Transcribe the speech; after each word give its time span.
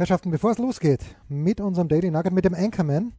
Herrschaften, 0.00 0.30
bevor 0.30 0.52
es 0.52 0.58
losgeht 0.58 1.04
mit 1.28 1.60
unserem 1.60 1.88
Daily 1.88 2.10
Nugget, 2.10 2.32
mit 2.32 2.46
dem 2.46 2.54
Anchorman, 2.54 3.12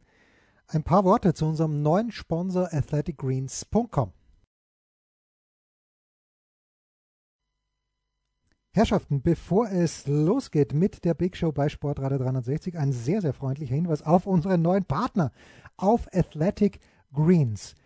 ein 0.66 0.82
paar 0.82 1.04
Worte 1.04 1.32
zu 1.32 1.46
unserem 1.46 1.80
neuen 1.80 2.10
Sponsor 2.10 2.70
athleticgreens.com. 2.72 4.12
Herrschaften, 8.74 9.22
bevor 9.22 9.70
es 9.70 10.08
losgeht 10.08 10.72
mit 10.72 11.04
der 11.04 11.14
Big 11.14 11.36
Show 11.36 11.52
bei 11.52 11.68
Sportradio 11.68 12.18
360, 12.18 12.76
ein 12.76 12.90
sehr, 12.90 13.20
sehr 13.20 13.32
freundlicher 13.32 13.76
Hinweis 13.76 14.02
auf 14.02 14.26
unseren 14.26 14.60
neuen 14.60 14.84
Partner, 14.84 15.30
auf 15.76 16.12
Athletic 16.12 16.80
Greens. 17.12 17.76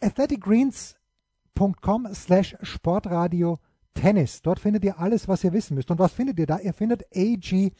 athleticgreens.com 0.00 2.08
slash 2.12 2.58
sportradio 2.60 3.58
Tennis. 3.94 4.42
Dort 4.42 4.60
findet 4.60 4.84
ihr 4.84 4.98
alles, 4.98 5.28
was 5.28 5.44
ihr 5.44 5.52
wissen 5.52 5.74
müsst. 5.74 5.90
Und 5.90 5.98
was 5.98 6.12
findet 6.12 6.38
ihr 6.38 6.46
da? 6.46 6.58
Ihr 6.58 6.72
findet 6.72 7.06
AG1. 7.12 7.72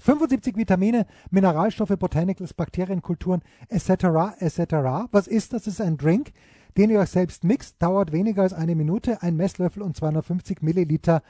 75 0.00 0.56
Vitamine, 0.56 1.06
Mineralstoffe, 1.30 1.96
Botanicals, 1.98 2.54
Bakterienkulturen, 2.54 3.42
etc., 3.68 4.40
etc. 4.40 5.08
Was 5.10 5.26
ist 5.26 5.52
das? 5.52 5.64
Das 5.64 5.74
ist 5.74 5.80
ein 5.80 5.98
Drink, 5.98 6.32
den 6.76 6.90
ihr 6.90 7.00
euch 7.00 7.10
selbst 7.10 7.44
mixt. 7.44 7.82
Dauert 7.82 8.12
weniger 8.12 8.42
als 8.42 8.52
eine 8.52 8.74
Minute, 8.74 9.22
ein 9.22 9.36
Messlöffel 9.36 9.82
und 9.82 9.96
250 9.96 10.62
Milliliter 10.62 11.22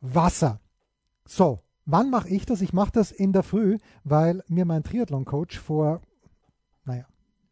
Wasser. 0.00 0.60
So, 1.26 1.60
wann 1.84 2.10
mache 2.10 2.28
ich 2.28 2.46
das? 2.46 2.62
Ich 2.62 2.72
mache 2.72 2.92
das 2.92 3.12
in 3.12 3.32
der 3.32 3.42
Früh, 3.42 3.78
weil 4.04 4.42
mir 4.48 4.64
mein 4.64 4.82
Triathlon-Coach 4.82 5.58
vor, 5.58 6.00
naja, 6.84 7.04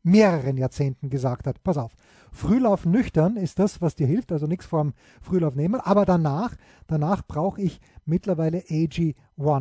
mehreren 0.02 0.56
Jahrzehnten 0.56 1.10
gesagt 1.10 1.46
hat, 1.46 1.62
pass 1.62 1.76
auf, 1.76 1.92
Frühlauf 2.32 2.86
nüchtern 2.86 3.36
ist 3.36 3.58
das, 3.58 3.80
was 3.80 3.96
dir 3.96 4.06
hilft, 4.06 4.32
also 4.32 4.46
nichts 4.46 4.66
vorm 4.66 4.92
Frühlauf 5.20 5.54
nehmen, 5.54 5.80
aber 5.80 6.04
danach, 6.04 6.54
danach 6.86 7.26
brauche 7.26 7.60
ich 7.60 7.80
mittlerweile 8.04 8.60
AG1. 8.60 9.14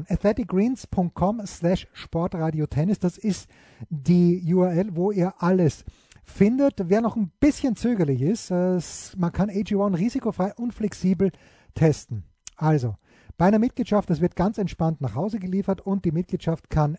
athleticgreens.com 0.10 1.42
slash 1.46 1.88
sportradiotennis, 1.94 3.00
das 3.00 3.18
ist 3.18 3.50
die 3.90 4.54
URL, 4.54 4.96
wo 4.96 5.12
ihr 5.12 5.34
alles 5.40 5.84
findet. 6.24 6.90
Wer 6.90 7.02
noch 7.02 7.16
ein 7.16 7.32
bisschen 7.40 7.76
zögerlich 7.76 8.22
ist, 8.22 8.52
äh, 8.52 8.80
man 9.18 9.32
kann 9.32 9.50
AG1 9.50 9.98
risikofrei 9.98 10.54
und 10.56 10.74
flexibel 10.74 11.32
testen. 11.74 12.24
Also, 12.56 12.96
bei 13.38 13.46
einer 13.46 13.60
Mitgliedschaft, 13.60 14.10
das 14.10 14.22
wird 14.22 14.36
ganz 14.36 14.58
entspannt 14.58 15.02
nach 15.02 15.16
Hause 15.16 15.40
geliefert 15.40 15.82
und 15.82 16.06
die 16.06 16.12
Mitgliedschaft 16.12 16.70
kann 16.70 16.98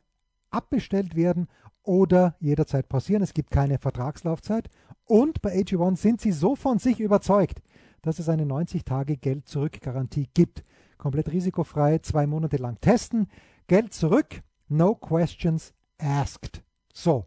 abbestellt 0.50 1.14
werden 1.16 1.48
oder 1.82 2.36
jederzeit 2.40 2.88
pausieren. 2.88 3.22
Es 3.22 3.34
gibt 3.34 3.50
keine 3.50 3.78
Vertragslaufzeit. 3.78 4.68
Und 5.04 5.42
bei 5.42 5.54
AG1 5.54 5.96
sind 5.96 6.20
sie 6.20 6.32
so 6.32 6.54
von 6.54 6.78
sich 6.78 7.00
überzeugt, 7.00 7.62
dass 8.02 8.18
es 8.18 8.28
eine 8.28 8.44
90-Tage-Geld-Zurück-Garantie 8.44 10.28
gibt. 10.34 10.64
Komplett 10.98 11.32
risikofrei, 11.32 11.98
zwei 11.98 12.26
Monate 12.26 12.56
lang 12.56 12.80
testen. 12.80 13.28
Geld 13.66 13.92
zurück, 13.94 14.42
no 14.68 14.94
questions 14.94 15.72
asked. 15.98 16.62
So, 16.92 17.26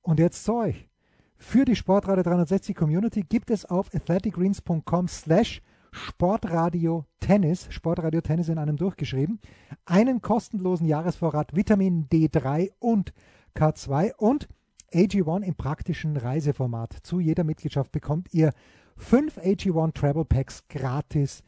und 0.00 0.18
jetzt 0.18 0.44
zu 0.44 0.54
euch. 0.54 0.88
Für 1.36 1.64
die 1.64 1.76
Sportradio 1.76 2.22
360 2.22 2.76
Community 2.76 3.22
gibt 3.22 3.50
es 3.50 3.64
auf 3.64 3.92
athleticgreens.com 3.94 5.08
slash 5.08 5.60
Sportradio 5.92 7.04
Tennis, 7.20 7.68
Sportradio 7.70 8.20
Tennis 8.22 8.48
in 8.48 8.58
einem 8.58 8.76
durchgeschrieben, 8.76 9.38
einen 9.84 10.22
kostenlosen 10.22 10.86
Jahresvorrat 10.86 11.54
Vitamin 11.54 12.08
D3 12.08 12.70
und 12.78 13.12
K2 13.54 14.14
und 14.16 14.48
AG1 14.92 15.42
im 15.42 15.54
praktischen 15.54 16.16
Reiseformat. 16.16 16.96
Zu 17.02 17.20
jeder 17.20 17.44
Mitgliedschaft 17.44 17.92
bekommt 17.92 18.32
ihr 18.32 18.52
fünf 18.96 19.38
AG1 19.38 19.92
Travel 19.92 20.24
Packs 20.24 20.66
gratis 20.68 21.42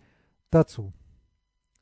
dazu. 0.51 0.93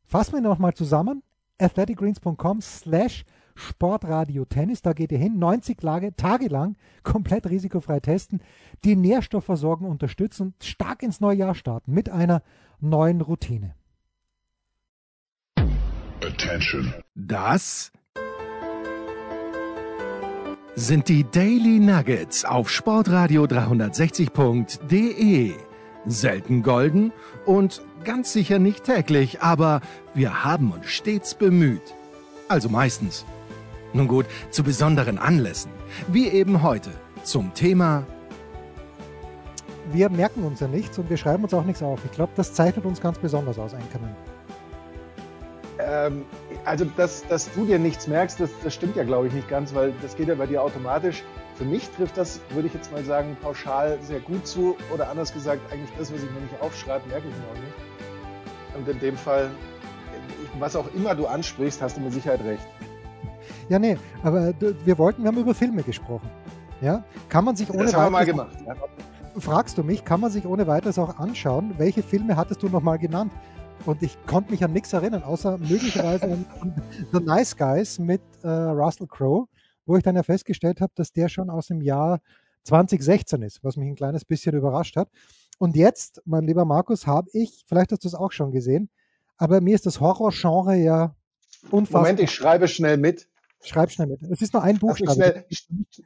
Fassen 0.04 0.34
wir 0.34 0.40
nochmal 0.40 0.74
zusammen. 0.74 1.22
athleticgreens.com 1.58 2.60
slash 2.60 3.24
Sportradio 3.54 4.44
Tennis, 4.44 4.82
da 4.82 4.92
geht 4.92 5.12
ihr 5.12 5.18
hin, 5.18 5.38
90 5.38 5.78
Tage 6.16 6.48
lang 6.48 6.76
komplett 7.02 7.48
risikofrei 7.48 8.00
testen, 8.00 8.40
die 8.84 8.96
Nährstoffversorgung 8.96 9.88
unterstützen 9.88 10.42
und 10.42 10.64
stark 10.64 11.02
ins 11.02 11.20
neue 11.20 11.38
Jahr 11.38 11.54
starten 11.54 11.92
mit 11.92 12.08
einer 12.08 12.42
neuen 12.80 13.20
Routine. 13.20 13.74
Attention. 16.24 16.94
Das 17.14 17.92
sind 20.74 21.08
die 21.08 21.24
Daily 21.24 21.80
Nuggets 21.80 22.44
auf 22.44 22.70
Sportradio 22.70 23.44
360.de. 23.44 25.52
Selten 26.06 26.62
golden 26.62 27.12
und 27.44 27.82
ganz 28.04 28.32
sicher 28.32 28.58
nicht 28.58 28.84
täglich, 28.84 29.42
aber 29.42 29.80
wir 30.14 30.44
haben 30.44 30.72
uns 30.72 30.86
stets 30.86 31.34
bemüht. 31.34 31.94
Also 32.48 32.68
meistens. 32.68 33.24
Nun 33.92 34.08
gut, 34.08 34.26
zu 34.50 34.62
besonderen 34.62 35.18
Anlässen, 35.18 35.70
wie 36.08 36.28
eben 36.28 36.62
heute 36.62 36.90
zum 37.24 37.52
Thema 37.54 38.06
wir 39.90 40.08
merken 40.08 40.44
uns 40.44 40.60
ja 40.60 40.68
nichts 40.68 40.98
und 40.98 41.10
wir 41.10 41.16
schreiben 41.16 41.42
uns 41.44 41.52
auch 41.54 41.64
nichts 41.64 41.82
auf. 41.82 42.00
Ich 42.04 42.12
glaube, 42.12 42.32
das 42.36 42.52
zeichnet 42.54 42.84
uns 42.84 43.00
ganz 43.00 43.18
besonders 43.18 43.58
aus, 43.58 43.74
Einkommen. 43.74 44.14
Ähm, 45.78 46.24
also, 46.64 46.84
dass, 46.96 47.26
dass 47.26 47.52
du 47.52 47.64
dir 47.64 47.78
nichts 47.78 48.06
merkst, 48.06 48.40
das, 48.40 48.50
das 48.62 48.74
stimmt 48.74 48.96
ja, 48.96 49.04
glaube 49.04 49.26
ich, 49.26 49.32
nicht 49.32 49.48
ganz, 49.48 49.74
weil 49.74 49.92
das 50.00 50.16
geht 50.16 50.28
ja 50.28 50.34
bei 50.34 50.46
dir 50.46 50.62
automatisch. 50.62 51.22
Für 51.56 51.64
mich 51.64 51.88
trifft 51.90 52.16
das, 52.16 52.40
würde 52.50 52.68
ich 52.68 52.74
jetzt 52.74 52.92
mal 52.92 53.04
sagen, 53.04 53.36
pauschal 53.42 53.98
sehr 54.02 54.20
gut 54.20 54.46
zu. 54.46 54.76
Oder 54.92 55.10
anders 55.10 55.32
gesagt, 55.32 55.60
eigentlich 55.72 55.90
das, 55.98 56.12
was 56.12 56.22
ich 56.22 56.30
mir 56.30 56.40
nicht 56.40 56.60
aufschreibe, 56.60 57.06
merke 57.08 57.26
ich 57.28 57.34
mir 57.34 57.44
auch 57.50 57.64
nicht. 57.64 58.76
Und 58.76 58.88
in 58.88 59.00
dem 59.00 59.16
Fall, 59.16 59.50
was 60.58 60.76
auch 60.76 60.86
immer 60.94 61.14
du 61.14 61.26
ansprichst, 61.26 61.82
hast 61.82 61.96
du 61.96 62.00
mit 62.00 62.12
Sicherheit 62.12 62.42
recht. 62.44 62.66
Ja, 63.72 63.78
nee, 63.78 63.96
aber 64.22 64.52
wir 64.60 64.98
wollten, 64.98 65.22
wir 65.22 65.28
haben 65.28 65.38
über 65.38 65.54
Filme 65.54 65.82
gesprochen. 65.82 66.28
Ja, 66.82 67.02
kann 67.30 67.42
man 67.42 67.56
sich 67.56 67.70
ohne 67.70 67.84
das 67.84 67.94
haben 67.94 68.04
wir 68.04 68.10
mal 68.10 68.26
gemacht. 68.26 68.54
Ja. 68.66 68.76
Fragst 69.40 69.78
du 69.78 69.82
mich, 69.82 70.04
kann 70.04 70.20
man 70.20 70.30
sich 70.30 70.44
ohne 70.44 70.66
weiteres 70.66 70.98
auch 70.98 71.18
anschauen? 71.18 71.72
Welche 71.78 72.02
Filme 72.02 72.36
hattest 72.36 72.62
du 72.62 72.68
nochmal 72.68 72.98
genannt? 72.98 73.32
Und 73.86 74.02
ich 74.02 74.18
konnte 74.26 74.50
mich 74.50 74.62
an 74.62 74.74
nichts 74.74 74.92
erinnern, 74.92 75.22
außer 75.22 75.56
möglicherweise 75.56 76.24
an, 76.60 76.74
The 77.14 77.20
Nice 77.20 77.56
Guys 77.56 77.98
mit 77.98 78.20
äh, 78.42 78.46
Russell 78.46 79.06
Crowe, 79.06 79.46
wo 79.86 79.96
ich 79.96 80.02
dann 80.02 80.16
ja 80.16 80.22
festgestellt 80.22 80.82
habe, 80.82 80.92
dass 80.94 81.10
der 81.10 81.30
schon 81.30 81.48
aus 81.48 81.68
dem 81.68 81.80
Jahr 81.80 82.20
2016 82.64 83.40
ist, 83.40 83.64
was 83.64 83.78
mich 83.78 83.88
ein 83.88 83.96
kleines 83.96 84.26
bisschen 84.26 84.54
überrascht 84.54 84.96
hat. 84.96 85.08
Und 85.58 85.76
jetzt, 85.76 86.20
mein 86.26 86.44
lieber 86.44 86.66
Markus, 86.66 87.06
habe 87.06 87.30
ich, 87.32 87.64
vielleicht 87.66 87.90
hast 87.90 88.04
du 88.04 88.08
es 88.08 88.14
auch 88.14 88.32
schon 88.32 88.50
gesehen, 88.50 88.90
aber 89.38 89.62
mir 89.62 89.74
ist 89.74 89.86
das 89.86 89.98
Horrorgenre 89.98 90.76
ja 90.76 91.14
unfassbar. 91.70 92.02
Moment, 92.02 92.20
ich 92.20 92.32
schreibe 92.32 92.68
schnell 92.68 92.98
mit. 92.98 93.28
Schreib 93.64 93.90
schnell 93.90 94.08
mit. 94.08 94.22
Es 94.22 94.42
ist 94.42 94.52
nur 94.52 94.62
ein 94.62 94.78
Buchstabe. 94.78 95.44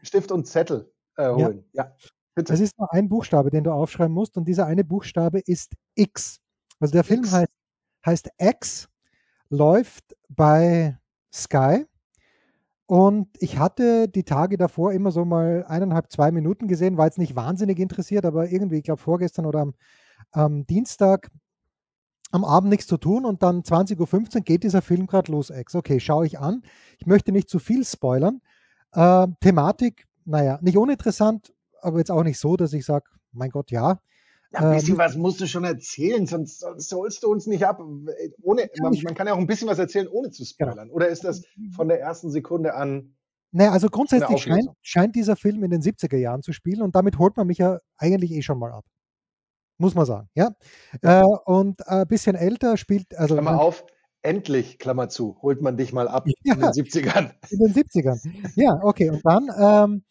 Stift 0.03 0.31
und 0.33 0.47
Zettel 0.47 0.93
äh, 1.17 1.29
holen. 1.29 1.65
Ja. 1.73 1.85
ja. 1.85 1.97
bitte. 2.35 2.53
Es 2.53 2.61
ist 2.61 2.79
nur 2.79 2.93
ein 2.93 3.09
Buchstabe, 3.09 3.51
den 3.51 3.65
du 3.65 3.73
aufschreiben 3.73 4.13
musst 4.13 4.37
und 4.37 4.47
dieser 4.47 4.67
eine 4.67 4.85
Buchstabe 4.85 5.41
ist 5.41 5.75
X. 5.95 6.39
Also 6.81 6.93
der 6.93 7.05
Film 7.05 7.21
X. 7.21 7.33
heißt, 7.33 7.53
heißt 8.05 8.31
X, 8.39 8.89
läuft 9.49 10.17
bei 10.29 10.99
Sky 11.33 11.87
und 12.87 13.29
ich 13.41 13.59
hatte 13.59 14.09
die 14.09 14.23
Tage 14.23 14.57
davor 14.57 14.93
immer 14.93 15.11
so 15.11 15.25
mal 15.25 15.65
eineinhalb, 15.67 16.11
zwei 16.13 16.31
Minuten 16.31 16.69
gesehen, 16.69 16.97
war 16.97 17.07
jetzt 17.07 17.19
nicht 17.19 17.35
wahnsinnig 17.35 17.81
interessiert, 17.81 18.25
aber 18.25 18.49
irgendwie, 18.51 18.79
ich 18.79 18.85
glaube 18.85 19.01
vorgestern 19.01 19.47
oder 19.47 19.61
am, 19.61 19.75
am 20.31 20.67
Dienstag 20.67 21.31
am 22.31 22.45
Abend 22.45 22.71
nichts 22.71 22.87
zu 22.87 22.97
tun 22.97 23.25
und 23.25 23.43
dann 23.43 23.63
20.15 23.63 24.37
Uhr 24.37 24.41
geht 24.43 24.63
dieser 24.65 24.83
Film 24.83 25.07
gerade 25.07 25.31
los, 25.33 25.51
Ex. 25.51 25.75
Okay, 25.75 26.01
schaue 26.01 26.27
ich 26.27 26.39
an. 26.39 26.63
Ich 26.99 27.07
möchte 27.07 27.33
nicht 27.33 27.49
zu 27.49 27.59
viel 27.59 27.85
spoilern. 27.85 28.41
Äh, 28.93 29.29
Thematik, 29.41 30.07
naja, 30.25 30.59
nicht 30.63 30.77
uninteressant, 30.77 31.53
aber 31.81 31.99
jetzt 31.99 32.11
auch 32.11 32.25
nicht 32.25 32.39
so, 32.39 32.57
dass 32.57 32.73
ich 32.73 32.85
sage, 32.85 33.05
mein 33.33 33.51
Gott, 33.51 33.71
ja. 33.71 34.01
Ja, 34.53 34.61
ein 34.61 34.77
bisschen 34.77 34.95
ähm, 34.95 34.99
was 34.99 35.17
musst 35.17 35.41
du 35.41 35.47
schon 35.47 35.65
erzählen, 35.65 36.27
sonst, 36.27 36.61
sonst 36.61 36.93
holst 36.93 37.23
du 37.23 37.31
uns 37.31 37.47
nicht 37.47 37.67
ab. 37.67 37.81
Ohne, 38.43 38.71
man, 38.81 38.97
man, 39.03 39.15
kann 39.15 39.27
ja 39.27 39.35
auch 39.35 39.39
ein 39.39 39.47
bisschen 39.47 39.69
was 39.69 39.79
erzählen, 39.79 40.09
ohne 40.09 40.31
zu 40.31 40.43
genau. 40.43 40.71
spoilern. 40.71 40.89
Genau. 40.89 40.95
Oder 40.95 41.09
ist 41.09 41.25
das 41.25 41.43
von 41.75 41.89
der 41.89 42.01
ersten 42.01 42.31
Sekunde 42.31 42.75
an? 42.75 43.17
Naja, 43.53 43.73
also 43.73 43.89
grundsätzlich 43.89 44.43
scheint, 44.43 44.69
scheint 44.83 45.17
dieser 45.17 45.37
Film 45.37 45.63
in 45.65 45.71
den 45.71 45.83
70er 45.83 46.17
Jahren 46.17 46.43
zu 46.43 46.53
spielen 46.53 46.83
und 46.83 46.95
damit 46.95 47.19
holt 47.19 47.37
man 47.37 47.47
mich 47.47 47.59
ja 47.59 47.79
eigentlich 47.97 48.33
eh 48.33 48.43
schon 48.43 48.59
mal 48.59 48.73
ab 48.73 48.85
muss 49.79 49.95
man 49.95 50.07
sagen. 50.07 50.29
Ja? 50.35 50.51
ja. 51.03 51.21
Äh, 51.21 51.25
und 51.45 51.87
ein 51.89 52.03
äh, 52.03 52.07
bisschen 52.07 52.37
älter 52.37 52.77
spielt. 52.77 53.17
Also, 53.17 53.35
Klammer 53.35 53.61
auf, 53.61 53.85
endlich, 54.23 54.79
Klammer 54.79 55.09
zu, 55.09 55.37
holt 55.43 55.63
man 55.63 55.77
dich 55.77 55.93
mal 55.93 56.09
ab 56.09 56.27
ja, 56.45 56.55
in 56.55 56.61
den 56.61 56.71
70ern. 56.71 57.33
In 57.51 57.59
den 57.59 57.75
70ern. 57.75 58.19
Ja, 58.57 58.79
okay. 58.83 59.11
Und 59.11 59.23
dann 59.25 59.49
ähm, 59.59 60.05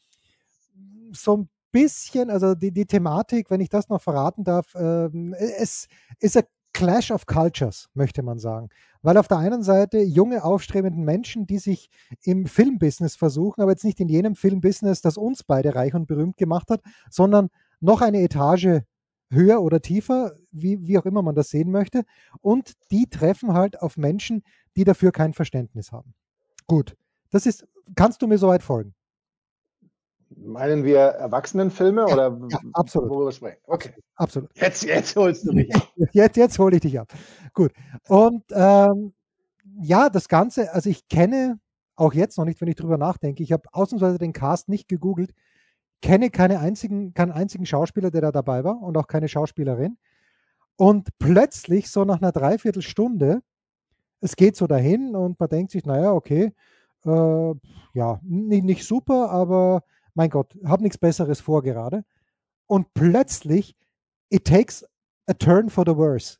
so 1.13 1.38
ein 1.38 1.50
bisschen, 1.71 2.29
also 2.29 2.56
die, 2.56 2.71
die 2.71 2.85
Thematik, 2.85 3.50
wenn 3.50 3.62
ich 3.62 3.69
das 3.69 3.89
noch 3.89 4.01
verraten 4.01 4.44
darf, 4.44 4.73
ähm, 4.75 5.33
es 5.33 5.88
ist 6.19 6.38
ein 6.38 6.44
Clash 6.73 7.11
of 7.11 7.25
Cultures, 7.25 7.89
möchte 7.94 8.21
man 8.21 8.38
sagen. 8.38 8.69
Weil 9.01 9.18
auf 9.18 9.27
der 9.27 9.38
einen 9.38 9.63
Seite 9.63 10.00
junge, 10.00 10.44
aufstrebende 10.44 11.00
Menschen, 11.00 11.47
die 11.47 11.57
sich 11.57 11.89
im 12.23 12.47
Filmbusiness 12.47 13.15
versuchen, 13.15 13.61
aber 13.61 13.71
jetzt 13.71 13.85
nicht 13.85 14.00
in 14.00 14.09
jenem 14.09 14.35
Filmbusiness, 14.35 15.01
das 15.01 15.18
uns 15.18 15.44
beide 15.44 15.75
reich 15.75 15.94
und 15.94 16.07
berühmt 16.07 16.38
gemacht 16.38 16.69
hat, 16.69 16.81
sondern 17.09 17.50
noch 17.79 18.01
eine 18.01 18.21
Etage 18.21 18.81
höher 19.35 19.61
oder 19.61 19.81
tiefer, 19.81 20.33
wie, 20.51 20.87
wie 20.87 20.97
auch 20.97 21.05
immer 21.05 21.21
man 21.21 21.35
das 21.35 21.49
sehen 21.49 21.71
möchte. 21.71 22.03
Und 22.41 22.73
die 22.91 23.07
treffen 23.07 23.53
halt 23.53 23.81
auf 23.81 23.97
Menschen, 23.97 24.43
die 24.75 24.83
dafür 24.83 25.11
kein 25.11 25.33
Verständnis 25.33 25.91
haben. 25.91 26.13
Gut, 26.67 26.95
das 27.29 27.45
ist, 27.45 27.67
kannst 27.95 28.21
du 28.21 28.27
mir 28.27 28.37
soweit 28.37 28.63
folgen? 28.63 28.95
Meinen 30.37 30.83
wir 30.83 30.97
Erwachsenenfilme 30.99 32.05
ja, 32.07 32.13
oder 32.13 32.39
ja, 32.49 32.59
absolut. 32.73 33.09
worüber 33.09 33.31
sprechen? 33.31 33.59
Okay. 33.65 33.93
Absolut. 34.15 34.49
Jetzt, 34.55 34.83
jetzt 34.83 35.15
holst 35.15 35.45
du 35.45 35.53
mich 35.53 35.73
ab. 35.73 35.87
Jetzt, 36.11 36.35
jetzt 36.35 36.59
hole 36.59 36.75
ich 36.75 36.81
dich 36.81 36.99
ab. 36.99 37.13
Gut. 37.53 37.71
Und 38.07 38.43
ähm, 38.51 39.13
ja, 39.81 40.09
das 40.09 40.27
Ganze, 40.27 40.73
also 40.73 40.89
ich 40.89 41.07
kenne 41.07 41.59
auch 41.95 42.13
jetzt 42.13 42.37
noch 42.37 42.45
nicht, 42.45 42.59
wenn 42.59 42.67
ich 42.67 42.75
drüber 42.75 42.97
nachdenke, 42.97 43.43
ich 43.43 43.51
habe 43.51 43.63
ausnahmsweise 43.71 44.17
den 44.17 44.33
Cast 44.33 44.67
nicht 44.67 44.87
gegoogelt, 44.87 45.33
kenne 46.01 46.30
keine 46.30 46.59
einzigen, 46.59 47.13
keinen 47.13 47.31
einzigen 47.31 47.65
Schauspieler, 47.65 48.12
der 48.12 48.21
da 48.21 48.31
dabei 48.31 48.63
war 48.63 48.81
und 48.81 48.97
auch 48.97 49.07
keine 49.07 49.27
Schauspielerin. 49.27 49.97
Und 50.77 51.09
plötzlich, 51.19 51.89
so 51.89 52.03
nach 52.03 52.21
einer 52.21 52.31
Dreiviertelstunde, 52.31 53.42
es 54.21 54.36
geht 54.36 54.56
so 54.56 54.68
dahin 54.68 55.15
und 55.15 55.39
man 55.39 55.50
denkt 55.50 55.71
sich, 55.71 55.86
naja, 55.86 56.12
okay, 56.12 56.53
äh, 57.06 57.53
ja, 57.94 58.19
nicht, 58.24 58.63
nicht 58.63 58.86
super, 58.86 59.30
aber 59.30 59.83
mein 60.13 60.30
Gott, 60.30 60.57
habe 60.65 60.83
nichts 60.83 60.97
Besseres 60.97 61.39
vor 61.39 61.62
gerade. 61.62 62.03
Und 62.68 62.94
plötzlich, 62.94 63.75
it 64.30 64.45
takes 64.45 64.86
a 65.27 65.33
turn 65.33 65.69
for 65.69 65.86
the 65.86 65.95
worse. 65.95 66.38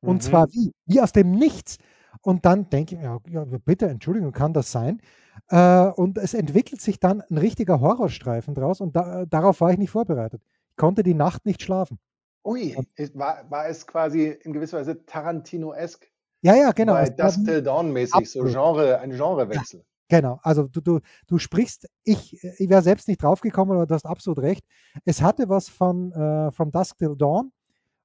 Und 0.00 0.16
mhm. 0.16 0.20
zwar 0.20 0.46
wie? 0.52 0.72
Wie 0.86 1.00
aus 1.00 1.12
dem 1.12 1.32
Nichts. 1.32 1.78
Und 2.22 2.44
dann 2.44 2.68
denke 2.70 2.96
ich, 2.96 3.02
ja, 3.02 3.18
ja, 3.28 3.44
bitte, 3.44 3.88
Entschuldigung, 3.88 4.32
kann 4.32 4.52
das 4.52 4.70
sein? 4.70 5.00
Äh, 5.48 5.86
und 5.86 6.18
es 6.18 6.34
entwickelt 6.34 6.80
sich 6.80 7.00
dann 7.00 7.22
ein 7.22 7.38
richtiger 7.38 7.80
Horrorstreifen 7.80 8.54
draus 8.54 8.80
und 8.80 8.94
da, 8.96 9.26
darauf 9.26 9.60
war 9.60 9.72
ich 9.72 9.78
nicht 9.78 9.90
vorbereitet. 9.90 10.42
Ich 10.70 10.76
konnte 10.76 11.02
die 11.02 11.14
Nacht 11.14 11.44
nicht 11.46 11.62
schlafen. 11.62 11.98
Ui, 12.44 12.76
war, 13.14 13.44
war 13.50 13.68
es 13.68 13.86
quasi 13.86 14.28
in 14.28 14.52
gewisser 14.52 14.78
Weise 14.78 15.04
Tarantino-esk? 15.04 16.06
Ja, 16.42 16.54
ja, 16.54 16.72
genau. 16.72 16.94
Bei 16.94 17.10
Dusk 17.10 17.44
Till 17.44 17.62
Dawn-mäßig, 17.62 18.30
so 18.30 18.44
Genre, 18.44 18.98
ein 18.98 19.10
Genrewechsel. 19.10 19.84
Genau, 20.08 20.40
also 20.42 20.66
du, 20.66 20.80
du, 20.80 21.00
du 21.28 21.38
sprichst, 21.38 21.88
ich, 22.02 22.42
ich 22.42 22.68
wäre 22.68 22.82
selbst 22.82 23.06
nicht 23.06 23.22
draufgekommen, 23.22 23.76
aber 23.76 23.86
du 23.86 23.94
hast 23.94 24.06
absolut 24.06 24.40
recht. 24.40 24.64
Es 25.04 25.22
hatte 25.22 25.48
was 25.48 25.68
von 25.68 26.10
äh, 26.12 26.50
From 26.50 26.72
Dusk 26.72 26.98
Till 26.98 27.14
Dawn, 27.16 27.52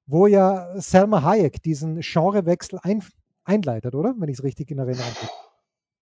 wo 0.06 0.28
ja 0.28 0.80
Selma 0.80 1.22
Hayek 1.22 1.62
diesen 1.62 2.00
Genrewechsel 2.00 2.78
ein, 2.82 3.02
einleitet, 3.44 3.94
oder? 3.94 4.14
Wenn 4.18 4.28
ich 4.28 4.38
es 4.38 4.44
richtig 4.44 4.70
in 4.70 4.78
Erinnerung 4.78 5.10
habe. 5.10 5.32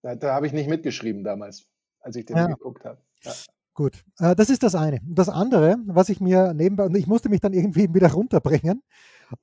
Da, 0.04 0.14
da 0.14 0.34
habe 0.34 0.46
ich 0.46 0.52
nicht 0.52 0.68
mitgeschrieben 0.68 1.24
damals, 1.24 1.66
als 2.00 2.14
ich 2.16 2.26
den 2.26 2.36
ja. 2.36 2.46
geguckt 2.46 2.84
habe. 2.84 3.00
Ja. 3.22 3.32
Gut, 3.72 4.04
äh, 4.18 4.36
das 4.36 4.50
ist 4.50 4.62
das 4.62 4.74
eine. 4.74 5.00
Das 5.02 5.30
andere, 5.30 5.78
was 5.86 6.10
ich 6.10 6.20
mir 6.20 6.52
nebenbei, 6.52 6.84
und 6.84 6.94
ich 6.94 7.06
musste 7.06 7.30
mich 7.30 7.40
dann 7.40 7.54
irgendwie 7.54 7.92
wieder 7.94 8.12
runterbringen. 8.12 8.82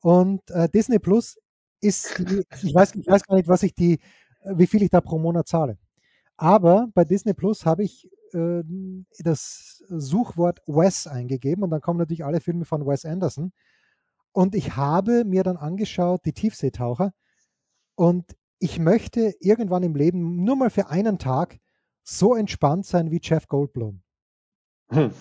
Und 0.02 0.48
äh, 0.52 0.70
Disney 0.70 1.00
Plus 1.00 1.40
ist, 1.82 2.20
ich 2.62 2.76
weiß, 2.76 2.94
ich 2.94 3.08
weiß 3.08 3.24
gar 3.24 3.38
nicht, 3.38 3.48
was 3.48 3.64
ich 3.64 3.74
die, 3.74 4.00
wie 4.46 4.68
viel 4.68 4.84
ich 4.84 4.92
da 4.92 5.02
pro 5.02 5.18
Monat 5.18 5.48
zahle. 5.48 5.80
Aber 6.38 6.90
bei 6.94 7.06
Disney 7.06 7.34
Plus 7.34 7.66
habe 7.66 7.84
ich 7.84 8.08
äh, 8.34 8.62
das 9.18 9.84
Suchwort 9.90 10.62
Wes 10.68 11.08
eingegeben 11.08 11.64
und 11.64 11.72
dann 11.72 11.82
kommen 11.82 11.98
natürlich 11.98 12.24
alle 12.24 12.40
Filme 12.40 12.66
von 12.66 12.86
Wes 12.86 13.04
Anderson. 13.04 13.52
Und 14.32 14.54
ich 14.54 14.76
habe 14.76 15.26
mir 15.26 15.42
dann 15.42 15.58
angeschaut, 15.58 16.22
die 16.24 16.34
Tiefseetaucher. 16.34 17.14
Und 17.96 18.36
ich 18.62 18.78
möchte 18.78 19.34
irgendwann 19.40 19.82
im 19.82 19.96
Leben 19.96 20.44
nur 20.44 20.56
mal 20.56 20.70
für 20.70 20.88
einen 20.88 21.18
Tag 21.18 21.60
so 22.04 22.36
entspannt 22.36 22.86
sein 22.86 23.10
wie 23.10 23.20
Jeff 23.22 23.48
Goldblum. 23.48 24.04
Hm. 24.90 25.14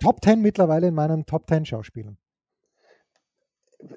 Top 0.00 0.22
10 0.22 0.42
mittlerweile 0.42 0.88
in 0.88 0.94
meinen 0.94 1.24
Top 1.26 1.48
10 1.48 1.64
Schauspielern. 1.64 2.18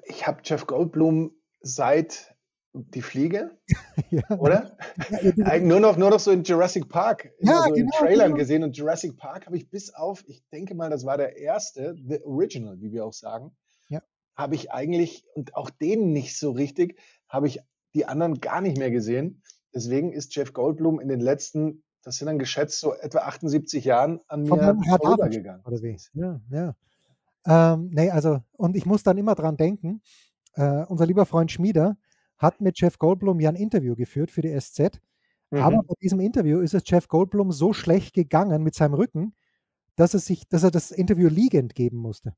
Ich 0.04 0.26
habe 0.26 0.40
Jeff 0.44 0.66
Goldblum 0.66 1.32
seit 1.60 2.36
die 2.72 3.02
Fliege, 3.02 3.58
ja. 4.10 4.22
oder? 4.38 4.76
Ja, 5.34 5.58
nur, 5.58 5.80
noch, 5.80 5.96
nur 5.96 6.10
noch 6.10 6.20
so 6.20 6.30
in 6.30 6.44
Jurassic 6.44 6.88
Park, 6.88 7.32
ja, 7.40 7.64
so 7.64 7.72
genau, 7.72 7.74
in 7.74 7.88
Trailern 7.90 8.26
genau. 8.28 8.38
gesehen. 8.38 8.62
Und 8.62 8.76
Jurassic 8.76 9.16
Park 9.16 9.46
habe 9.46 9.56
ich 9.56 9.68
bis 9.68 9.92
auf, 9.92 10.22
ich 10.28 10.44
denke 10.52 10.76
mal, 10.76 10.90
das 10.90 11.04
war 11.04 11.16
der 11.16 11.36
erste, 11.36 11.96
The 12.06 12.22
Original, 12.22 12.80
wie 12.80 12.92
wir 12.92 13.04
auch 13.04 13.12
sagen, 13.12 13.56
ja. 13.88 14.00
habe 14.36 14.54
ich 14.54 14.70
eigentlich, 14.70 15.24
und 15.34 15.56
auch 15.56 15.70
den 15.70 16.12
nicht 16.12 16.38
so 16.38 16.52
richtig, 16.52 17.00
habe 17.28 17.48
ich 17.48 17.60
die 17.94 18.06
anderen 18.06 18.40
gar 18.40 18.60
nicht 18.60 18.78
mehr 18.78 18.90
gesehen. 18.90 19.42
Deswegen 19.74 20.12
ist 20.12 20.34
Jeff 20.34 20.52
Goldblum 20.52 21.00
in 21.00 21.08
den 21.08 21.20
letzten, 21.20 21.82
das 22.02 22.16
sind 22.16 22.26
dann 22.26 22.38
geschätzt 22.38 22.80
so 22.80 22.94
etwa 22.94 23.20
78 23.20 23.84
Jahren 23.84 24.20
an 24.28 24.42
mir 24.42 24.76
vorübergegangen. 25.00 25.64
Oder 25.64 25.82
wie? 25.82 25.96
Ja, 26.14 26.40
ja. 26.50 26.74
Ähm, 27.46 27.90
nee, 27.92 28.10
also, 28.10 28.40
und 28.52 28.76
ich 28.76 28.86
muss 28.86 29.02
dann 29.02 29.18
immer 29.18 29.34
dran 29.34 29.56
denken, 29.56 30.02
äh, 30.54 30.84
unser 30.86 31.06
lieber 31.06 31.26
Freund 31.26 31.50
Schmieder, 31.50 31.96
hat 32.36 32.60
mit 32.60 32.80
Jeff 32.80 32.98
Goldblum 32.98 33.38
ja 33.40 33.50
ein 33.50 33.56
Interview 33.56 33.94
geführt 33.94 34.30
für 34.30 34.42
die 34.42 34.58
SZ. 34.58 35.00
Mhm. 35.50 35.58
Aber 35.58 35.82
bei 35.82 35.94
diesem 36.00 36.20
Interview 36.20 36.60
ist 36.60 36.74
es 36.74 36.82
Jeff 36.86 37.08
Goldblum 37.08 37.52
so 37.52 37.72
schlecht 37.72 38.14
gegangen 38.14 38.62
mit 38.62 38.74
seinem 38.74 38.94
Rücken, 38.94 39.34
dass, 39.96 40.14
es 40.14 40.26
sich, 40.26 40.48
dass 40.48 40.62
er 40.62 40.70
das 40.70 40.90
Interview 40.90 41.28
liegend 41.28 41.74
geben 41.74 41.98
musste. 41.98 42.34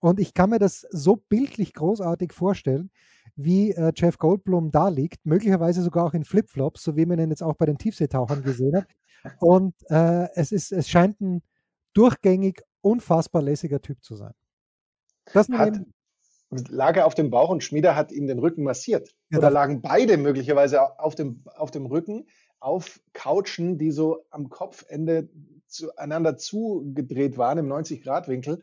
Und 0.00 0.20
ich 0.20 0.34
kann 0.34 0.50
mir 0.50 0.58
das 0.58 0.86
so 0.90 1.16
bildlich 1.16 1.72
großartig 1.72 2.32
vorstellen, 2.32 2.90
wie 3.36 3.72
äh, 3.72 3.92
Jeff 3.94 4.18
Goldblum 4.18 4.70
da 4.70 4.88
liegt, 4.88 5.24
möglicherweise 5.26 5.82
sogar 5.82 6.04
auch 6.06 6.14
in 6.14 6.24
Flipflops, 6.24 6.82
so 6.82 6.96
wie 6.96 7.06
man 7.06 7.18
ihn 7.18 7.30
jetzt 7.30 7.42
auch 7.42 7.54
bei 7.54 7.66
den 7.66 7.78
Tiefseetauchern 7.78 8.42
gesehen 8.42 8.76
hat. 8.76 8.86
Und 9.40 9.74
äh, 9.88 10.28
es, 10.34 10.52
ist, 10.52 10.72
es 10.72 10.88
scheint 10.88 11.20
ein 11.20 11.42
durchgängig 11.94 12.62
unfassbar 12.82 13.42
lässiger 13.42 13.80
Typ 13.80 14.02
zu 14.04 14.16
sein. 14.16 14.34
Das 15.32 15.48
hat, 15.48 15.80
lag 16.68 16.96
er 16.96 17.06
auf 17.06 17.14
dem 17.14 17.30
Bauch 17.30 17.48
und 17.48 17.64
Schmieder 17.64 17.96
hat 17.96 18.12
ihm 18.12 18.26
den 18.26 18.38
Rücken 18.38 18.62
massiert. 18.62 19.14
Ja, 19.30 19.38
Oder 19.38 19.50
lagen 19.50 19.80
beide 19.80 20.18
möglicherweise 20.18 20.98
auf 20.98 21.14
dem, 21.14 21.42
auf 21.56 21.70
dem 21.70 21.86
Rücken 21.86 22.26
auf 22.60 23.00
Couchen, 23.12 23.78
die 23.78 23.90
so 23.90 24.24
am 24.30 24.48
Kopfende 24.48 25.28
zueinander 25.66 26.36
zugedreht 26.36 27.36
waren 27.36 27.58
im 27.58 27.66
90-Grad-Winkel 27.66 28.62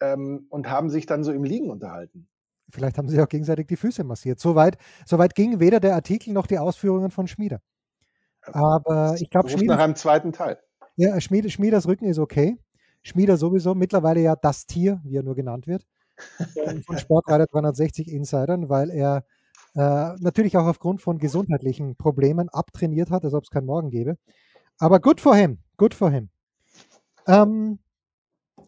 ähm, 0.00 0.46
und 0.50 0.68
haben 0.68 0.90
sich 0.90 1.06
dann 1.06 1.24
so 1.24 1.32
im 1.32 1.44
Liegen 1.44 1.70
unterhalten. 1.70 2.28
Vielleicht 2.70 2.98
haben 2.98 3.08
sie 3.08 3.20
auch 3.20 3.28
gegenseitig 3.28 3.66
die 3.66 3.76
Füße 3.76 4.04
massiert. 4.04 4.40
Soweit 4.40 4.76
so 5.06 5.18
weit 5.18 5.34
ging 5.34 5.60
weder 5.60 5.80
der 5.80 5.94
Artikel 5.94 6.32
noch 6.32 6.46
die 6.46 6.58
Ausführungen 6.58 7.10
von 7.10 7.26
Schmieder. 7.26 7.60
Aber 8.42 9.16
ich 9.18 9.30
glaube, 9.30 9.48
Schmieder. 9.48 9.76
nach 9.76 9.84
einem 9.84 9.96
zweiten 9.96 10.32
Teil. 10.32 10.58
Ja, 10.96 11.20
Schmieder, 11.20 11.48
Schmieders 11.48 11.86
Rücken 11.86 12.06
ist 12.06 12.18
okay. 12.18 12.56
Schmieder 13.02 13.36
sowieso, 13.36 13.74
mittlerweile 13.74 14.20
ja 14.20 14.36
das 14.36 14.66
Tier, 14.66 15.00
wie 15.04 15.16
er 15.16 15.22
nur 15.22 15.34
genannt 15.34 15.66
wird 15.66 15.86
von 16.86 16.98
Sportreiter 16.98 17.46
360 17.46 18.10
Insidern, 18.10 18.68
weil 18.68 18.90
er 18.90 19.24
äh, 19.74 20.14
natürlich 20.20 20.56
auch 20.56 20.66
aufgrund 20.66 21.02
von 21.02 21.18
gesundheitlichen 21.18 21.96
Problemen 21.96 22.48
abtrainiert 22.48 23.10
hat, 23.10 23.24
als 23.24 23.34
ob 23.34 23.44
es 23.44 23.50
keinen 23.50 23.66
Morgen 23.66 23.90
gäbe. 23.90 24.16
Aber 24.78 25.00
good 25.00 25.20
for 25.20 25.34
him, 25.34 25.58
good 25.76 25.94
for 25.94 26.10
him. 26.10 26.30
Ähm, 27.26 27.78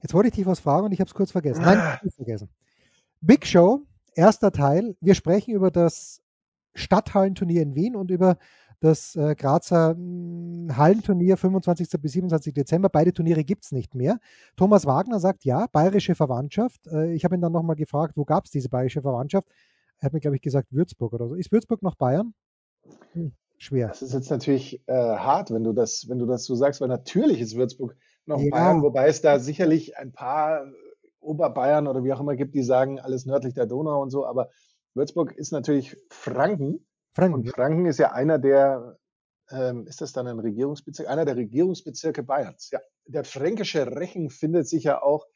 jetzt 0.02 0.14
wollte 0.14 0.28
ich 0.28 0.34
dich 0.34 0.46
was 0.46 0.60
fragen 0.60 0.86
und 0.86 0.92
ich 0.92 1.00
habe 1.00 1.08
es 1.08 1.14
kurz 1.14 1.30
vergessen. 1.30 1.62
Nein, 1.62 1.98
ich 2.04 2.14
vergessen. 2.14 2.48
Big 3.20 3.46
Show, 3.46 3.82
erster 4.20 4.52
Teil. 4.52 4.96
Wir 5.00 5.14
sprechen 5.14 5.54
über 5.54 5.70
das 5.70 6.20
Stadthallenturnier 6.74 7.62
in 7.62 7.74
Wien 7.74 7.96
und 7.96 8.10
über 8.10 8.36
das 8.80 9.16
äh, 9.16 9.34
Grazer 9.34 9.94
mh, 9.94 10.68
hm, 10.68 10.76
Hallenturnier 10.76 11.36
25. 11.36 11.88
bis 12.00 12.12
27. 12.12 12.52
Dezember. 12.52 12.90
Beide 12.90 13.12
Turniere 13.12 13.44
gibt 13.44 13.64
es 13.64 13.72
nicht 13.72 13.94
mehr. 13.94 14.18
Thomas 14.56 14.86
Wagner 14.86 15.20
sagt 15.20 15.44
ja, 15.44 15.66
bayerische 15.72 16.14
Verwandtschaft. 16.14 16.86
Äh, 16.86 17.14
ich 17.14 17.24
habe 17.24 17.34
ihn 17.34 17.40
dann 17.40 17.52
nochmal 17.52 17.76
gefragt, 17.76 18.16
wo 18.16 18.24
gab 18.24 18.44
es 18.44 18.50
diese 18.50 18.68
bayerische 18.68 19.02
Verwandtschaft? 19.02 19.48
Er 19.98 20.06
hat 20.06 20.12
mir, 20.12 20.20
glaube 20.20 20.36
ich, 20.36 20.42
gesagt, 20.42 20.68
Würzburg 20.70 21.14
oder 21.14 21.28
so. 21.28 21.34
Ist 21.34 21.50
Würzburg 21.50 21.82
noch 21.82 21.94
Bayern? 21.94 22.34
Hm, 23.12 23.32
schwer. 23.56 23.88
Das 23.88 24.02
ist 24.02 24.12
jetzt 24.12 24.30
natürlich 24.30 24.82
äh, 24.86 24.92
hart, 24.92 25.50
wenn 25.50 25.64
du, 25.64 25.72
das, 25.72 26.08
wenn 26.08 26.18
du 26.18 26.26
das 26.26 26.44
so 26.44 26.54
sagst, 26.54 26.80
weil 26.82 26.88
natürlich 26.88 27.40
ist 27.40 27.56
Würzburg 27.56 27.96
noch 28.26 28.40
ja. 28.40 28.50
Bayern, 28.50 28.82
wobei 28.82 29.08
es 29.08 29.22
da 29.22 29.38
sicherlich 29.38 29.96
ein 29.96 30.12
paar 30.12 30.66
Oberbayern 31.20 31.86
oder 31.86 32.02
wie 32.04 32.12
auch 32.12 32.20
immer 32.20 32.36
gibt, 32.36 32.54
die 32.54 32.62
sagen, 32.62 33.00
alles 33.00 33.26
nördlich 33.26 33.54
der 33.54 33.66
Donau 33.66 34.02
und 34.02 34.10
so, 34.10 34.26
aber 34.26 34.50
Würzburg 34.94 35.32
ist 35.32 35.52
natürlich 35.52 35.96
Franken 36.10 36.84
Franken. 37.14 37.34
Und 37.34 37.48
Franken 37.48 37.86
ist 37.86 37.98
ja 37.98 38.12
einer 38.12 38.38
der, 38.38 38.98
ähm, 39.50 39.86
ist 39.86 40.00
das 40.00 40.12
dann 40.12 40.26
ein 40.26 40.38
Regierungsbezirk? 40.38 41.08
Einer 41.08 41.24
der 41.24 41.36
Regierungsbezirke 41.36 42.22
Bayerns. 42.22 42.70
Ja, 42.70 42.80
der 43.06 43.24
fränkische 43.24 43.96
Rechen 43.96 44.30
findet 44.30 44.68
sich 44.68 44.84
ja 44.84 45.02
auch 45.02 45.26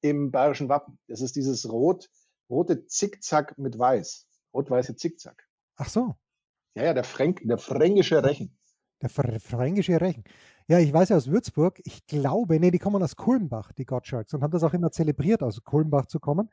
im 0.00 0.30
bayerischen 0.30 0.68
Wappen. 0.68 0.98
Das 1.06 1.20
ist 1.20 1.36
dieses 1.36 1.70
rot, 1.70 2.08
rote 2.48 2.86
Zickzack 2.86 3.58
mit 3.58 3.78
weiß. 3.78 4.26
Rot-weiße 4.52 4.96
Zickzack. 4.96 5.46
Ach 5.76 5.88
so. 5.88 6.14
Ja, 6.74 6.84
ja, 6.84 6.94
der, 6.94 7.04
Fränk, 7.04 7.42
der 7.44 7.58
fränkische 7.58 8.24
Rechen. 8.24 8.58
Der 9.00 9.08
fränkische 9.08 10.00
Rechen. 10.00 10.24
Ja, 10.70 10.78
ich 10.78 10.92
weiß 10.92 11.08
ja 11.08 11.16
aus 11.16 11.26
Würzburg, 11.26 11.80
ich 11.84 12.06
glaube, 12.06 12.60
nee, 12.60 12.70
die 12.70 12.78
kommen 12.78 13.02
aus 13.02 13.16
Kulmbach, 13.16 13.72
die 13.72 13.84
Gottschalks, 13.84 14.32
und 14.34 14.42
haben 14.44 14.52
das 14.52 14.62
auch 14.62 14.72
immer 14.72 14.92
zelebriert, 14.92 15.42
aus 15.42 15.64
Kulmbach 15.64 16.06
zu 16.06 16.20
kommen. 16.20 16.48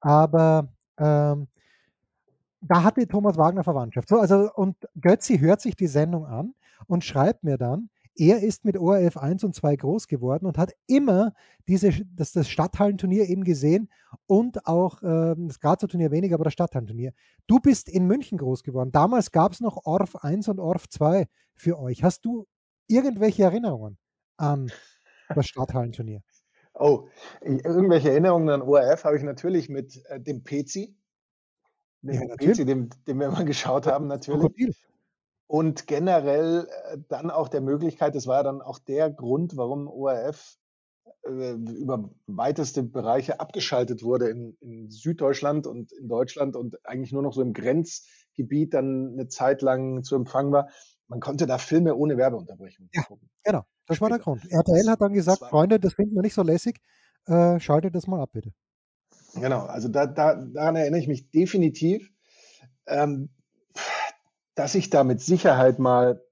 Aber 0.00 0.68
ähm, 0.98 1.46
da 2.60 2.82
hatte 2.82 3.06
Thomas 3.06 3.36
Wagner 3.36 3.62
Verwandtschaft. 3.62 4.08
So, 4.08 4.18
also, 4.18 4.52
und 4.52 4.76
Götzi 5.00 5.38
hört 5.38 5.60
sich 5.60 5.76
die 5.76 5.86
Sendung 5.86 6.26
an 6.26 6.54
und 6.88 7.04
schreibt 7.04 7.44
mir 7.44 7.56
dann, 7.56 7.88
Er 8.16 8.42
ist 8.42 8.64
mit 8.64 8.76
ORF 8.76 9.16
1 9.16 9.44
und 9.44 9.54
2 9.54 9.76
groß 9.76 10.08
geworden 10.08 10.46
und 10.46 10.58
hat 10.58 10.72
immer 10.88 11.32
diese, 11.68 11.92
das, 12.16 12.32
das 12.32 12.48
Stadthallenturnier 12.48 13.28
eben 13.28 13.44
gesehen 13.44 13.90
und 14.26 14.66
auch 14.66 15.04
äh, 15.04 15.36
das 15.38 15.60
Grazer 15.60 15.86
Turnier 15.86 16.10
weniger, 16.10 16.34
aber 16.34 16.44
das 16.44 16.54
Stadthallenturnier. 16.54 17.12
Du 17.46 17.60
bist 17.60 17.88
in 17.88 18.08
München 18.08 18.38
groß 18.38 18.64
geworden. 18.64 18.90
Damals 18.90 19.30
gab 19.30 19.52
es 19.52 19.60
noch 19.60 19.86
ORF 19.86 20.16
1 20.16 20.48
und 20.48 20.58
ORF 20.58 20.88
2 20.88 21.28
für 21.54 21.78
euch. 21.78 22.02
Hast 22.02 22.24
du 22.24 22.48
irgendwelche 22.94 23.44
Erinnerungen 23.44 23.98
an 24.36 24.70
das 25.34 25.46
Stadthallenturnier? 25.46 26.22
Oh, 26.74 27.08
irgendwelche 27.40 28.10
Erinnerungen 28.10 28.48
an 28.48 28.62
ORF 28.62 29.04
habe 29.04 29.16
ich 29.16 29.22
natürlich 29.22 29.68
mit 29.68 30.02
äh, 30.06 30.20
dem 30.20 30.42
Pezi. 30.42 30.96
Dem 32.00 32.28
ja, 32.28 32.36
Pezi, 32.36 32.64
dem, 32.64 32.88
dem 33.06 33.20
wir 33.20 33.26
immer 33.26 33.44
geschaut 33.44 33.86
haben, 33.86 34.06
natürlich. 34.06 34.82
Und 35.46 35.86
generell 35.86 36.66
äh, 36.90 36.98
dann 37.08 37.30
auch 37.30 37.48
der 37.48 37.60
Möglichkeit, 37.60 38.14
das 38.14 38.26
war 38.26 38.38
ja 38.38 38.42
dann 38.42 38.62
auch 38.62 38.78
der 38.78 39.10
Grund, 39.10 39.56
warum 39.56 39.86
ORF 39.86 40.56
äh, 41.24 41.52
über 41.52 42.10
weiteste 42.26 42.82
Bereiche 42.82 43.38
abgeschaltet 43.38 44.02
wurde 44.02 44.30
in, 44.30 44.56
in, 44.60 44.90
Süddeutschland 44.90 45.66
und 45.66 45.92
in 45.92 46.08
Deutschland 46.08 46.56
und 46.56 46.84
eigentlich 46.86 47.12
nur 47.12 47.22
noch 47.22 47.34
so 47.34 47.42
im 47.42 47.52
Grenzgebiet 47.52 48.74
dann 48.74 49.12
eine 49.12 49.28
Zeit 49.28 49.62
lang 49.62 50.02
zu 50.02 50.16
empfangen 50.16 50.52
war. 50.52 50.68
Man 51.08 51.20
konnte 51.20 51.46
da 51.46 51.58
Filme 51.58 51.94
ohne 51.94 52.16
Werbeunterbrechung 52.16 52.88
ja, 52.92 53.02
gucken. 53.02 53.28
Genau, 53.44 53.64
das 53.86 54.00
war 54.00 54.08
der 54.08 54.18
Grund. 54.18 54.50
RTL 54.50 54.88
hat 54.88 55.00
dann 55.00 55.12
gesagt, 55.12 55.40
Freunde, 55.40 55.78
das 55.78 55.94
finden 55.94 56.14
wir 56.14 56.22
nicht 56.22 56.34
so 56.34 56.42
lässig, 56.42 56.80
äh, 57.26 57.60
schaltet 57.60 57.94
das 57.94 58.06
mal 58.06 58.20
ab, 58.20 58.30
bitte. 58.32 58.52
Genau, 59.34 59.64
also 59.66 59.88
da, 59.88 60.06
da, 60.06 60.34
daran 60.34 60.76
erinnere 60.76 61.00
ich 61.00 61.08
mich 61.08 61.30
definitiv, 61.30 62.10
ähm, 62.86 63.30
dass 64.54 64.74
ich 64.74 64.90
da 64.90 65.04
mit 65.04 65.20
Sicherheit 65.20 65.78
mal 65.78 66.22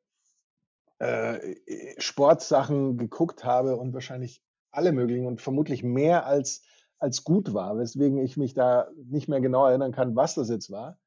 äh, 0.98 1.56
Sportsachen 1.98 2.98
geguckt 2.98 3.44
habe 3.44 3.76
und 3.76 3.94
wahrscheinlich 3.94 4.42
alle 4.70 4.92
möglichen 4.92 5.26
und 5.26 5.40
vermutlich 5.40 5.82
mehr 5.82 6.26
als, 6.26 6.62
als 6.98 7.24
gut 7.24 7.54
war, 7.54 7.78
weswegen 7.78 8.18
ich 8.18 8.36
mich 8.36 8.54
da 8.54 8.88
nicht 9.06 9.28
mehr 9.28 9.40
genau 9.40 9.66
erinnern 9.66 9.92
kann, 9.92 10.14
was 10.14 10.34
das 10.34 10.50
jetzt 10.50 10.70
war. 10.70 10.98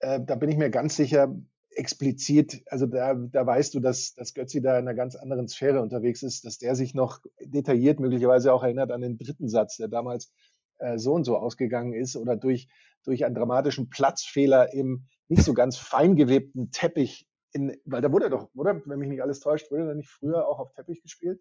Äh, 0.00 0.20
da 0.24 0.34
bin 0.34 0.48
ich 0.48 0.56
mir 0.56 0.70
ganz 0.70 0.96
sicher, 0.96 1.34
explizit, 1.74 2.62
also 2.66 2.86
da, 2.86 3.14
da 3.14 3.46
weißt 3.46 3.74
du, 3.74 3.80
dass, 3.80 4.14
dass 4.14 4.34
Götzi 4.34 4.60
da 4.60 4.78
in 4.78 4.86
einer 4.86 4.94
ganz 4.94 5.16
anderen 5.16 5.48
Sphäre 5.48 5.80
unterwegs 5.80 6.22
ist, 6.22 6.44
dass 6.44 6.58
der 6.58 6.74
sich 6.74 6.94
noch 6.94 7.20
detailliert 7.40 8.00
möglicherweise 8.00 8.52
auch 8.52 8.62
erinnert 8.62 8.90
an 8.90 9.00
den 9.00 9.18
dritten 9.18 9.48
Satz, 9.48 9.76
der 9.76 9.88
damals 9.88 10.32
äh, 10.78 10.98
so 10.98 11.14
und 11.14 11.24
so 11.24 11.36
ausgegangen 11.36 11.94
ist 11.94 12.16
oder 12.16 12.36
durch, 12.36 12.68
durch 13.04 13.24
einen 13.24 13.34
dramatischen 13.34 13.90
Platzfehler 13.90 14.72
im 14.72 15.06
nicht 15.28 15.44
so 15.44 15.54
ganz 15.54 15.76
fein 15.76 16.16
gewebten 16.16 16.70
Teppich 16.70 17.26
in, 17.52 17.76
weil 17.84 18.00
da 18.00 18.10
wurde 18.10 18.30
doch, 18.30 18.48
oder? 18.54 18.80
Wenn 18.86 18.98
mich 18.98 19.08
nicht 19.08 19.22
alles 19.22 19.40
täuscht, 19.40 19.70
wurde 19.70 19.86
da 19.86 19.94
nicht 19.94 20.08
früher 20.08 20.48
auch 20.48 20.58
auf 20.58 20.72
Teppich 20.72 21.02
gespielt? 21.02 21.40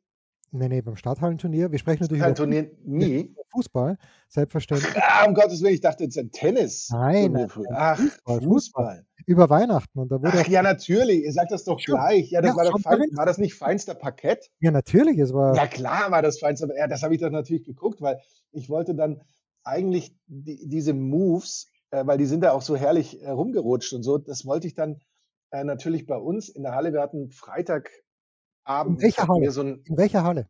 Nee, 0.53 0.67
nee, 0.67 0.81
beim 0.81 0.97
Stadthallenturnier. 0.97 1.71
Wir 1.71 1.79
sprechen 1.79 2.03
natürlich 2.03 2.23
über 2.23 2.35
Turnier 2.35 2.71
nie. 2.83 3.33
Fußball, 3.51 3.97
selbstverständlich. 4.27 4.93
Ah, 4.97 5.25
um 5.25 5.33
Gottes 5.33 5.61
Willen, 5.61 5.75
ich 5.75 5.81
dachte 5.81 6.03
jetzt 6.03 6.17
ein 6.17 6.31
Tennis. 6.31 6.89
Nein, 6.91 7.31
nein 7.31 7.49
Ach, 7.73 7.97
Fußball, 7.97 8.41
Fußball. 8.41 9.05
Über 9.25 9.49
Weihnachten. 9.49 9.99
Und 9.99 10.11
da 10.11 10.21
wurde 10.21 10.39
Ach 10.39 10.47
ja, 10.47 10.61
natürlich. 10.61 11.23
Ihr 11.23 11.33
sagt 11.33 11.51
das 11.51 11.63
doch 11.63 11.79
ja. 11.79 11.95
gleich. 11.95 12.31
Ja, 12.31 12.41
das 12.41 12.51
ja, 12.51 12.57
war, 12.57 12.65
doch 12.65 12.79
fein, 12.79 12.99
war 13.13 13.25
das 13.25 13.37
nicht 13.37 13.55
feinster 13.55 13.95
Parkett? 13.95 14.49
Ja, 14.59 14.71
natürlich. 14.71 15.17
Es 15.19 15.33
war 15.33 15.55
ja, 15.55 15.67
klar 15.67 16.11
war 16.11 16.21
das 16.21 16.39
feinster. 16.39 16.67
Ja, 16.75 16.87
das 16.87 17.03
habe 17.03 17.15
ich 17.15 17.21
doch 17.21 17.29
natürlich 17.29 17.63
geguckt, 17.63 18.01
weil 18.01 18.19
ich 18.51 18.69
wollte 18.69 18.95
dann 18.95 19.21
eigentlich 19.63 20.15
die, 20.27 20.67
diese 20.67 20.93
Moves, 20.93 21.69
äh, 21.91 22.05
weil 22.05 22.17
die 22.17 22.25
sind 22.25 22.41
da 22.41 22.51
auch 22.51 22.61
so 22.61 22.75
herrlich 22.75 23.21
äh, 23.21 23.29
rumgerutscht 23.29 23.93
und 23.93 24.03
so, 24.03 24.17
das 24.17 24.45
wollte 24.45 24.67
ich 24.67 24.73
dann 24.73 24.99
äh, 25.51 25.63
natürlich 25.63 26.07
bei 26.07 26.17
uns 26.17 26.49
in 26.49 26.63
der 26.63 26.73
Halle. 26.73 26.93
Wir 26.93 27.01
hatten 27.01 27.29
Freitagabend. 27.29 28.97
In 28.97 29.01
welcher 29.01 29.27
Halle? 29.27 29.51
So 29.51 29.61
ein, 29.61 29.83
in 29.85 29.97
welcher 29.97 30.23
Halle? 30.23 30.47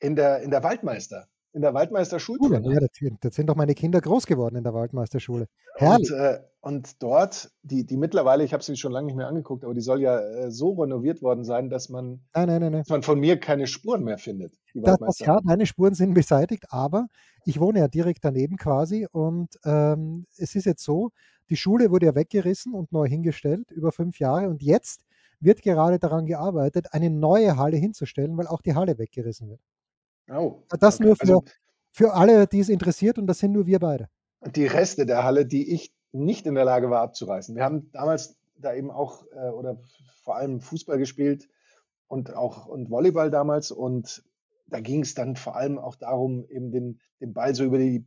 in 0.00 0.16
der, 0.16 0.42
in 0.42 0.50
der 0.50 0.62
Waldmeister, 0.62 1.28
in 1.54 1.62
der 1.62 1.72
Waldmeisterschule. 1.72 2.60
Ja, 2.62 2.80
das 3.20 3.34
sind 3.34 3.48
doch 3.48 3.54
meine 3.54 3.74
Kinder 3.74 4.00
groß 4.00 4.26
geworden 4.26 4.56
in 4.56 4.64
der 4.64 4.74
Waldmeisterschule. 4.74 5.46
Herrlich. 5.76 6.10
Und, 6.10 6.18
äh, 6.18 6.40
und 6.60 7.02
dort, 7.02 7.50
die, 7.62 7.86
die 7.86 7.96
mittlerweile, 7.96 8.42
ich 8.42 8.52
habe 8.52 8.62
sie 8.62 8.76
schon 8.76 8.90
lange 8.90 9.06
nicht 9.06 9.16
mehr 9.16 9.28
angeguckt, 9.28 9.64
aber 9.64 9.72
die 9.72 9.80
soll 9.80 10.00
ja 10.00 10.18
äh, 10.18 10.50
so 10.50 10.72
renoviert 10.72 11.22
worden 11.22 11.44
sein, 11.44 11.70
dass 11.70 11.88
man, 11.88 12.22
nein, 12.34 12.48
nein, 12.48 12.60
nein, 12.60 12.72
dass 12.72 12.88
man 12.88 13.02
von 13.02 13.20
mir 13.20 13.38
keine 13.38 13.66
Spuren 13.68 14.02
mehr 14.02 14.18
findet. 14.18 14.54
Das, 14.74 14.98
das, 14.98 15.18
ja, 15.20 15.38
deine 15.46 15.66
Spuren 15.66 15.94
sind 15.94 16.14
beseitigt, 16.14 16.64
aber 16.70 17.06
ich 17.44 17.60
wohne 17.60 17.78
ja 17.78 17.88
direkt 17.88 18.24
daneben 18.24 18.56
quasi 18.56 19.06
und 19.12 19.48
ähm, 19.64 20.26
es 20.36 20.56
ist 20.56 20.64
jetzt 20.64 20.82
so, 20.82 21.10
die 21.50 21.56
Schule 21.56 21.90
wurde 21.90 22.06
ja 22.06 22.14
weggerissen 22.14 22.74
und 22.74 22.90
neu 22.90 23.06
hingestellt 23.06 23.70
über 23.70 23.92
fünf 23.92 24.18
Jahre 24.18 24.48
und 24.48 24.62
jetzt 24.62 25.04
wird 25.40 25.62
gerade 25.62 25.98
daran 25.98 26.26
gearbeitet, 26.26 26.88
eine 26.92 27.10
neue 27.10 27.56
Halle 27.56 27.76
hinzustellen, 27.76 28.36
weil 28.36 28.46
auch 28.46 28.62
die 28.62 28.74
Halle 28.74 28.98
weggerissen 28.98 29.50
wird. 29.50 29.60
Oh, 30.30 30.62
das 30.80 30.96
okay. 30.96 31.04
nur 31.04 31.16
für, 31.16 31.22
also, 31.22 31.44
für 31.90 32.14
alle, 32.14 32.46
die 32.46 32.60
es 32.60 32.68
interessiert 32.68 33.18
und 33.18 33.26
das 33.26 33.38
sind 33.38 33.52
nur 33.52 33.66
wir 33.66 33.78
beide. 33.78 34.08
Die 34.54 34.66
Reste 34.66 35.06
der 35.06 35.24
Halle, 35.24 35.46
die 35.46 35.72
ich 35.72 35.94
nicht 36.12 36.46
in 36.46 36.54
der 36.54 36.64
Lage 36.64 36.90
war 36.90 37.02
abzureißen. 37.02 37.56
Wir 37.56 37.64
haben 37.64 37.90
damals 37.92 38.36
da 38.56 38.74
eben 38.74 38.90
auch 38.90 39.24
äh, 39.32 39.48
oder 39.48 39.78
vor 40.22 40.36
allem 40.36 40.60
Fußball 40.60 40.98
gespielt 40.98 41.48
und 42.06 42.34
auch 42.34 42.66
und 42.66 42.90
Volleyball 42.90 43.30
damals 43.30 43.70
und 43.70 44.22
da 44.66 44.80
ging 44.80 45.02
es 45.02 45.14
dann 45.14 45.36
vor 45.36 45.56
allem 45.56 45.78
auch 45.78 45.96
darum, 45.96 46.46
eben 46.48 46.70
den, 46.70 47.00
den 47.20 47.34
Ball 47.34 47.54
so 47.54 47.64
über 47.64 47.78
die 47.78 48.06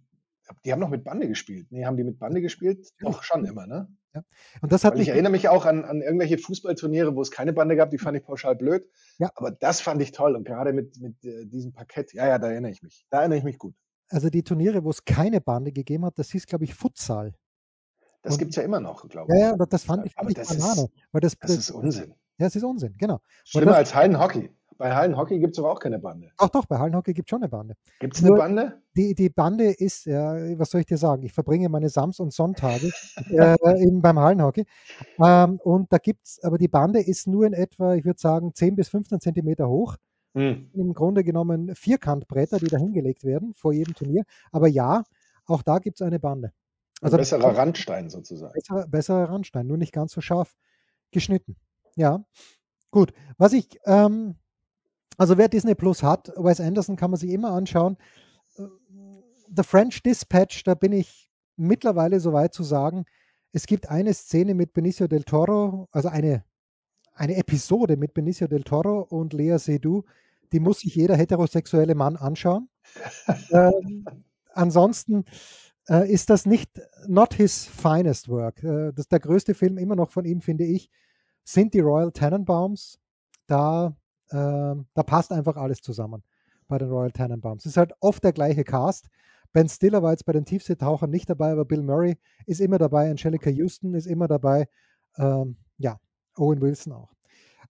die 0.64 0.72
haben 0.72 0.80
noch 0.80 0.90
mit 0.90 1.04
Bande 1.04 1.28
gespielt. 1.28 1.68
Nee, 1.72 1.86
haben 1.86 1.98
die 1.98 2.04
mit 2.04 2.20
Bande 2.20 2.42
gespielt? 2.42 2.94
Doch, 3.00 3.24
schon 3.24 3.46
immer, 3.46 3.68
ne? 3.68 3.88
Ja. 4.18 4.24
Und 4.62 4.72
das 4.72 4.84
hat 4.84 4.96
Weil 4.96 5.02
ich 5.02 5.10
erinnere 5.10 5.32
mich 5.32 5.50
auch 5.50 5.66
an, 5.66 5.86
an 5.86 6.02
irgendwelche 6.02 6.38
Fußballturniere, 6.38 7.16
wo 7.16 7.22
es 7.22 7.32
keine 7.32 7.54
Bande 7.54 7.76
gab, 7.76 7.90
die 7.90 7.98
fand 7.98 8.18
ich 8.18 8.24
pauschal 8.24 8.56
blöd. 8.56 8.90
Ja. 9.20 9.32
Aber 9.36 9.52
das 9.52 9.82
fand 9.82 10.02
ich 10.02 10.12
toll. 10.12 10.36
Und 10.36 10.46
gerade 10.46 10.74
mit, 10.74 10.98
mit 11.00 11.24
äh, 11.24 11.46
diesem 11.46 11.74
Parkett, 11.74 12.14
ja, 12.14 12.28
ja, 12.28 12.40
da 12.40 12.50
erinnere 12.50 12.72
ich 12.72 12.82
mich. 12.82 13.06
Da 13.10 13.20
erinnere 13.20 13.40
ich 13.40 13.44
mich 13.44 13.58
gut. 13.58 13.76
Also 14.10 14.30
die 14.30 14.44
Turniere, 14.44 14.84
wo 14.84 14.90
es 14.90 15.04
keine 15.06 15.42
Bande 15.42 15.72
gegeben 15.72 16.06
hat, 16.06 16.18
das 16.18 16.32
hieß, 16.32 16.46
glaube 16.46 16.64
ich, 16.64 16.74
Futsal. 16.74 17.34
Das 18.24 18.38
gibt 18.38 18.52
es 18.52 18.56
ja 18.56 18.64
immer 18.64 18.80
noch, 18.80 19.08
glaube 19.08 19.34
ich. 19.34 19.40
Ja, 19.40 19.56
ja, 19.56 19.66
das 19.66 19.84
fand 19.84 20.06
ich, 20.06 20.14
fand 20.14 20.30
ich 20.30 20.36
das 20.36 20.50
Banane. 20.50 20.84
Ist, 20.84 20.92
weil 21.12 21.22
das, 21.22 21.38
das 21.40 21.52
ist 21.52 21.72
Unsinn. 21.72 22.14
Ja, 22.40 22.48
es 22.48 22.56
ist 22.56 22.64
Unsinn, 22.64 22.96
genau. 22.98 23.20
Schlimmer 23.44 23.76
als 23.76 23.96
Hallenhockey. 23.96 24.50
Bei 24.78 24.94
Hallenhockey 24.94 25.40
gibt 25.40 25.52
es 25.52 25.58
doch 25.58 25.70
auch 25.70 25.80
keine 25.80 25.98
Bande. 26.00 26.32
Ach 26.38 26.50
doch, 26.50 26.66
bei 26.66 26.78
Hallenhockey 26.78 27.14
gibt 27.14 27.28
es 27.28 27.30
schon 27.32 27.42
eine 27.42 27.50
Bande. 27.50 27.76
Gibt 28.00 28.16
es 28.16 28.24
eine 28.24 28.36
Bande? 28.36 28.82
Die, 28.96 29.16
die 29.16 29.30
Bande 29.30 29.72
ist, 29.72 30.06
ja, 30.06 30.36
was 30.60 30.70
soll 30.70 30.82
ich 30.82 30.88
dir 30.88 30.98
sagen? 30.98 31.24
Ich 31.24 31.34
verbringe 31.34 31.70
meine 31.70 31.90
Sams- 31.90 32.20
und 32.20 32.32
Sonntage 32.32 32.92
äh, 33.30 33.56
eben 33.82 34.02
beim 34.02 34.20
Hallenhockey. 34.20 34.66
Ähm, 35.24 35.60
und 35.64 35.92
da 35.92 35.98
gibt 35.98 36.26
es, 36.26 36.40
aber 36.44 36.58
die 36.58 36.68
Bande 36.68 37.02
ist 37.02 37.28
nur 37.28 37.46
in 37.46 37.54
etwa, 37.54 37.96
ich 37.96 38.06
würde 38.06 38.20
sagen, 38.20 38.54
10 38.54 38.76
bis 38.76 38.90
15 38.90 39.20
Zentimeter 39.20 39.68
hoch. 39.68 39.96
Hm. 40.36 40.70
Im 40.74 40.94
Grunde 40.94 41.24
genommen 41.24 41.74
Vierkantbretter, 41.74 42.60
die 42.60 42.68
da 42.68 42.78
hingelegt 42.78 43.24
werden 43.24 43.54
vor 43.56 43.74
jedem 43.74 43.96
Turnier. 43.96 44.24
Aber 44.52 44.68
ja, 44.68 45.04
auch 45.46 45.64
da 45.64 45.80
gibt 45.80 46.00
es 46.00 46.06
eine 46.06 46.20
Bande. 46.20 46.52
Also 47.02 47.18
ein 47.18 47.22
besserer 47.22 47.48
Randstein 47.58 48.10
sozusagen. 48.10 48.54
Besserer, 48.54 48.88
besserer 48.88 49.30
Randstein, 49.30 49.66
nur 49.66 49.78
nicht 49.78 49.94
ganz 49.94 50.12
so 50.12 50.22
scharf 50.22 50.56
geschnitten. 51.12 51.56
Ja, 51.96 52.24
gut. 52.92 53.14
Was 53.38 53.54
ich 53.54 53.80
ähm, 53.86 54.36
also 55.18 55.38
wer 55.38 55.50
Disney 55.50 55.76
Plus 55.76 56.04
hat, 56.04 56.32
Wes 56.36 56.62
Anderson 56.62 56.96
kann 56.96 57.12
man 57.12 57.20
sich 57.20 57.32
immer 57.32 57.52
anschauen. 57.52 57.98
The 58.56 59.64
French 59.64 60.04
Dispatch, 60.04 60.64
da 60.64 60.76
bin 60.76 60.94
ich 60.94 61.32
mittlerweile 61.56 62.20
so 62.20 62.34
weit 62.34 62.54
zu 62.54 62.64
sagen, 62.64 63.06
es 63.52 63.66
gibt 63.66 63.90
eine 63.90 64.14
Szene 64.14 64.54
mit 64.54 64.74
Benicio 64.74 65.08
del 65.08 65.24
Toro, 65.24 65.88
also 65.92 66.10
eine, 66.10 66.44
eine 67.14 67.38
Episode 67.38 67.98
mit 67.98 68.14
Benicio 68.14 68.48
del 68.48 68.64
Toro 68.64 69.02
und 69.02 69.34
Lea 69.34 69.58
Seydoux, 69.58 70.04
die 70.52 70.60
muss 70.60 70.82
sich 70.82 70.96
jeder 70.96 71.16
heterosexuelle 71.16 71.96
Mann 71.96 72.16
anschauen. 72.16 72.70
ähm, 73.52 74.06
ansonsten 74.54 75.26
äh, 75.90 76.12
ist 76.12 76.30
das 76.30 76.46
nicht 76.46 76.70
not 77.08 77.34
his 77.34 77.66
finest 77.66 78.30
work. 78.30 78.64
Äh, 78.64 78.94
das 78.94 79.08
der 79.08 79.20
größte 79.20 79.54
Film 79.54 79.78
immer 79.78 79.96
noch 79.96 80.12
von 80.12 80.26
ihm, 80.26 80.42
finde 80.42 80.66
ich, 80.66 80.90
sind 81.44 81.74
die 81.74 81.80
Royal 81.80 82.12
Tenenbaums. 82.12 83.00
Da 83.48 83.96
ähm, 84.32 84.86
da 84.94 85.04
passt 85.04 85.32
einfach 85.32 85.56
alles 85.58 85.82
zusammen 85.82 86.24
bei 86.68 86.78
den 86.78 86.90
Royal 86.90 87.12
Tenenbaums. 87.12 87.66
Es 87.66 87.72
ist 87.72 87.78
halt 87.78 87.94
oft 88.00 88.24
der 88.24 88.34
gleiche 88.34 88.64
Cast. 88.64 89.10
Ben 89.54 89.70
Stiller 89.70 90.04
war 90.04 90.12
jetzt 90.12 90.26
bei 90.26 90.34
den 90.34 90.46
Tiefseetauchern 90.46 91.10
nicht 91.10 91.30
dabei, 91.30 91.52
aber 91.52 91.66
Bill 91.66 91.82
Murray 91.82 92.18
ist 92.46 92.62
immer 92.62 92.78
dabei, 92.78 93.10
Angelica 93.10 93.50
Houston 93.50 93.94
ist 93.94 94.06
immer 94.06 94.28
dabei. 94.28 94.68
Ähm, 95.18 95.58
ja, 95.78 96.00
Owen 96.36 96.62
Wilson 96.62 96.94
auch. 96.94 97.14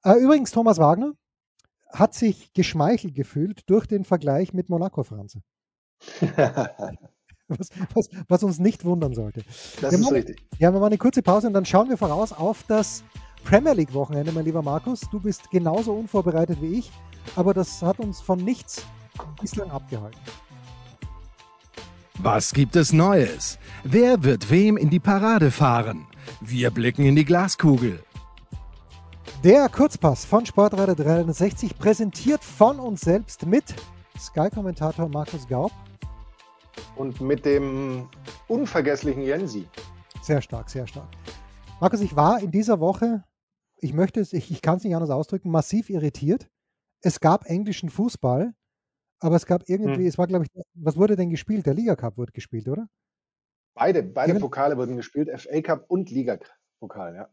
Äh, 0.04 0.20
übrigens, 0.20 0.52
Thomas 0.52 0.80
Wagner 0.80 1.14
hat 1.90 2.14
sich 2.14 2.54
geschmeichelt 2.54 3.16
gefühlt 3.16 3.70
durch 3.70 3.86
den 3.86 4.04
Vergleich 4.04 4.54
mit 4.54 4.70
Monaco 4.70 5.04
Franze. 5.04 5.42
was, 7.48 7.70
was, 7.94 8.10
was, 8.28 8.44
uns 8.44 8.60
nicht 8.60 8.86
wundern 8.86 9.14
sollte. 9.14 9.44
Das 9.82 9.92
wir 9.92 10.00
ist 10.00 10.12
richtig. 10.12 10.44
Ja, 10.60 10.72
wir 10.72 10.80
machen 10.80 10.92
eine 10.92 10.98
kurze 10.98 11.22
Pause 11.22 11.48
und 11.48 11.54
dann 11.54 11.66
schauen 11.66 11.90
wir 11.90 11.98
voraus 11.98 12.34
auf 12.34 12.64
das 12.68 13.04
Premier 13.48 13.72
League 13.72 13.94
Wochenende, 13.94 14.34
mein 14.34 14.44
lieber 14.44 14.62
Markus. 14.62 15.00
Du 15.10 15.22
bist 15.22 15.50
genauso 15.50 15.94
unvorbereitet 15.94 16.62
wie 16.62 16.80
ich, 16.80 16.92
aber 17.38 17.54
das 17.54 17.82
hat 17.82 17.98
uns 17.98 18.20
von 18.20 18.40
nichts 18.40 18.86
bislang 19.40 19.72
abgehalten. 19.72 20.20
Was 22.16 22.52
gibt 22.52 22.76
es 22.76 22.92
Neues? 22.92 23.58
Wer 23.86 24.22
wird 24.22 24.52
wem 24.52 24.76
in 24.76 24.90
die 24.90 25.00
Parade 25.00 25.50
fahren? 25.50 26.08
Wir 26.42 26.72
blicken 26.72 27.06
in 27.06 27.16
die 27.16 27.24
Glaskugel. 27.24 28.04
Der 29.46 29.70
Kurzpass 29.70 30.26
von 30.26 30.46
Sportradar 30.46 30.96
360 30.96 31.78
präsentiert 31.78 32.44
von 32.44 32.82
uns 32.82 33.00
selbst 33.00 33.46
mit 33.46 33.64
Sky-Kommentator 34.20 35.08
Markus 35.08 35.48
Gaub. 35.48 35.72
Und 36.98 37.22
mit 37.22 37.46
dem 37.46 38.10
unvergesslichen 38.50 39.22
Jensi. 39.22 39.70
Sehr 40.22 40.42
stark, 40.42 40.70
sehr 40.70 40.86
stark. 40.86 41.08
Markus, 41.80 42.02
ich 42.02 42.14
war 42.14 42.42
in 42.42 42.52
dieser 42.52 42.82
Woche, 42.82 43.24
ich 43.78 43.94
möchte 43.94 44.20
es, 44.20 44.34
ich, 44.34 44.52
ich 44.52 44.62
kann 44.62 44.78
es 44.78 44.84
nicht 44.84 44.96
anders 44.96 45.10
ausdrücken, 45.10 45.50
massiv 45.50 45.90
irritiert. 45.90 46.50
Es 47.02 47.20
gab 47.20 47.46
englischen 47.46 47.90
Fußball, 47.90 48.54
aber 49.20 49.36
es 49.36 49.46
gab 49.46 49.68
irgendwie, 49.70 50.02
hm. 50.02 50.08
es 50.08 50.18
war, 50.18 50.28
glaube 50.28 50.46
ich, 50.46 50.64
was 50.74 50.98
wurde 50.98 51.16
denn 51.16 51.30
gespielt? 51.30 51.66
Der 51.66 51.74
Liga 51.74 51.96
Cup 51.96 52.18
wurde 52.18 52.32
gespielt, 52.32 52.68
oder? 52.68 52.88
Beide, 53.76 54.02
beide 54.02 54.40
Pokale 54.40 54.76
wurden 54.78 54.96
gespielt, 54.96 55.30
FA 55.40 55.62
Cup 55.62 55.86
und 55.88 56.10
Liga 56.10 56.40
Pokal, 56.80 57.16
ja. 57.16 57.30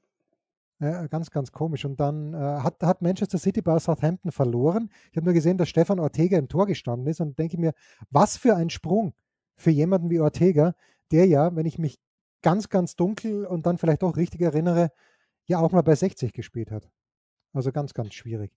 Ja, 0.80 1.06
ganz, 1.06 1.30
ganz 1.30 1.52
komisch. 1.52 1.84
Und 1.84 2.00
dann 2.00 2.34
äh, 2.34 2.36
hat, 2.36 2.82
hat 2.82 3.00
Manchester 3.00 3.38
City 3.38 3.62
bei 3.62 3.78
Southampton 3.78 4.32
verloren. 4.32 4.90
Ich 5.10 5.16
habe 5.16 5.24
nur 5.24 5.32
gesehen, 5.32 5.56
dass 5.56 5.68
Stefan 5.68 6.00
Ortega 6.00 6.36
im 6.36 6.48
Tor 6.48 6.66
gestanden 6.66 7.06
ist 7.06 7.20
und 7.20 7.38
denke 7.38 7.58
mir, 7.58 7.72
was 8.10 8.36
für 8.36 8.56
ein 8.56 8.70
Sprung 8.70 9.14
für 9.56 9.70
jemanden 9.70 10.10
wie 10.10 10.20
Ortega, 10.20 10.74
der 11.12 11.26
ja, 11.26 11.54
wenn 11.54 11.64
ich 11.64 11.78
mich 11.78 12.00
ganz, 12.42 12.68
ganz 12.68 12.96
dunkel 12.96 13.46
und 13.46 13.66
dann 13.66 13.78
vielleicht 13.78 14.02
auch 14.02 14.16
richtig 14.16 14.42
erinnere, 14.42 14.90
ja 15.46 15.58
auch 15.58 15.72
mal 15.72 15.82
bei 15.82 15.94
60 15.94 16.32
gespielt 16.32 16.70
hat. 16.70 16.90
Also 17.52 17.72
ganz, 17.72 17.94
ganz 17.94 18.14
schwierig. 18.14 18.52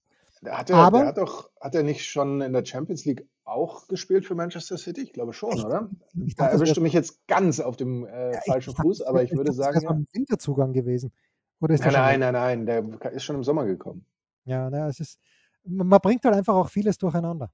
Hat 0.46 0.70
er, 0.70 0.78
Aber, 0.78 1.06
hat 1.08 1.18
doch, 1.18 1.50
hat 1.60 1.74
er 1.76 1.84
nicht 1.84 2.06
schon 2.06 2.42
in 2.42 2.54
der 2.54 2.64
Champions 2.66 3.06
League 3.06 3.28
auch 3.44 3.88
gespielt 3.88 4.26
für 4.26 4.36
Manchester 4.36 4.78
City? 4.78 5.02
Ich 5.02 5.14
glaube 5.14 5.34
schon, 5.34 5.58
ich, 5.58 5.66
oder? 5.66 5.90
Ich 6.26 6.36
dachte, 6.36 6.52
da 6.52 6.56
erwischte 6.56 6.82
mich 6.82 6.94
jetzt 6.94 7.26
ganz 7.28 7.60
auf 7.60 7.76
dem 7.76 8.06
äh, 8.06 8.34
ja, 8.34 8.42
falschen 8.46 8.72
ich, 8.72 8.78
Fuß, 8.78 9.02
aber 9.02 9.24
ich 9.24 9.36
würde 9.36 9.52
sagen. 9.52 9.74
Das 9.74 9.84
ist 9.84 9.90
ja. 9.90 9.98
Winterzugang 10.14 10.74
gewesen. 10.74 11.12
Oder 11.60 11.74
ist 11.74 11.84
nein, 11.84 12.20
nein, 12.20 12.34
nein, 12.34 12.66
nein, 12.66 13.00
der 13.00 13.12
ist 13.14 13.24
schon 13.24 13.36
im 13.36 13.44
Sommer 13.44 13.66
gekommen. 13.66 14.06
Ja, 14.46 14.70
naja, 14.70 14.88
es 14.88 15.00
ist, 15.00 15.20
man 15.64 16.00
bringt 16.00 16.24
halt 16.24 16.36
einfach 16.36 16.54
auch 16.54 16.70
vieles 16.70 16.98
durcheinander. 17.00 17.52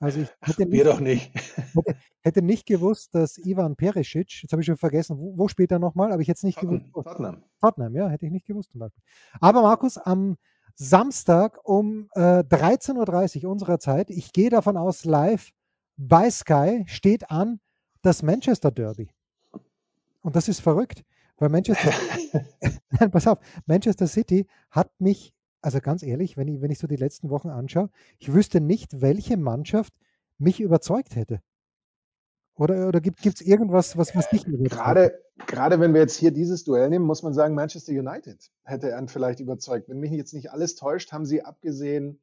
Also 0.00 0.20
ich 0.20 0.28
hätte 0.40 0.66
nicht, 0.66 0.86
doch 0.86 1.00
nicht. 1.00 1.32
Hätte, 1.74 1.96
hätte, 2.20 2.42
nicht 2.42 2.66
gewusst, 2.66 3.14
dass 3.14 3.38
Ivan 3.38 3.76
Perisic, 3.76 4.42
jetzt 4.42 4.52
habe 4.52 4.60
ich 4.60 4.66
schon 4.66 4.76
vergessen, 4.76 5.18
wo, 5.18 5.38
wo 5.38 5.48
spielt 5.48 5.70
er 5.72 5.78
nochmal, 5.78 6.12
aber 6.12 6.20
ich 6.20 6.28
hätte 6.28 6.38
es 6.38 6.42
nicht 6.42 6.58
Tottenham, 6.58 6.84
gewusst. 6.84 7.06
Tottenham. 7.06 7.42
Tottenham, 7.60 7.94
ja, 7.94 8.08
hätte 8.08 8.26
ich 8.26 8.32
nicht 8.32 8.46
gewusst 8.46 8.72
zum 8.72 8.80
Beispiel. 8.80 9.02
Aber 9.40 9.62
Markus, 9.62 9.96
am 9.96 10.36
Samstag 10.74 11.60
um 11.64 12.08
äh, 12.14 12.40
13.30 12.40 13.44
Uhr 13.44 13.50
unserer 13.50 13.78
Zeit, 13.78 14.10
ich 14.10 14.32
gehe 14.32 14.50
davon 14.50 14.76
aus, 14.76 15.04
live 15.04 15.52
bei 15.96 16.28
Sky 16.30 16.84
steht 16.86 17.30
an 17.30 17.60
das 18.02 18.22
Manchester 18.22 18.70
Derby. 18.70 19.10
Und 20.22 20.36
das 20.36 20.48
ist 20.48 20.60
verrückt. 20.60 21.04
Weil 21.36 21.48
Manchester, 21.48 21.90
Nein, 22.90 23.10
pass 23.10 23.26
auf, 23.26 23.38
Manchester 23.66 24.06
City 24.06 24.46
hat 24.70 24.90
mich, 24.98 25.34
also 25.64 25.80
ganz 25.80 26.02
ehrlich, 26.02 26.36
wenn 26.36 26.46
ich, 26.46 26.60
wenn 26.60 26.70
ich 26.70 26.78
so 26.78 26.86
die 26.86 26.96
letzten 26.96 27.30
Wochen 27.30 27.48
anschaue, 27.48 27.88
ich 28.18 28.32
wüsste 28.34 28.60
nicht, 28.60 29.00
welche 29.00 29.38
Mannschaft 29.38 29.94
mich 30.36 30.60
überzeugt 30.60 31.16
hätte. 31.16 31.40
Oder, 32.54 32.86
oder 32.86 33.00
gibt 33.00 33.24
es 33.24 33.40
irgendwas, 33.40 33.96
was, 33.96 34.14
was 34.14 34.28
dich 34.28 34.46
überzeugt? 34.46 34.70
Gerade, 34.70 35.22
gerade 35.46 35.80
wenn 35.80 35.94
wir 35.94 36.02
jetzt 36.02 36.16
hier 36.16 36.32
dieses 36.32 36.64
Duell 36.64 36.90
nehmen, 36.90 37.06
muss 37.06 37.22
man 37.22 37.32
sagen, 37.32 37.54
Manchester 37.54 37.92
United 37.92 38.50
hätte 38.62 38.90
er 38.90 39.08
vielleicht 39.08 39.40
überzeugt. 39.40 39.88
Wenn 39.88 40.00
mich 40.00 40.12
jetzt 40.12 40.34
nicht 40.34 40.52
alles 40.52 40.76
täuscht, 40.76 41.12
haben 41.12 41.24
sie 41.24 41.42
abgesehen, 41.42 42.20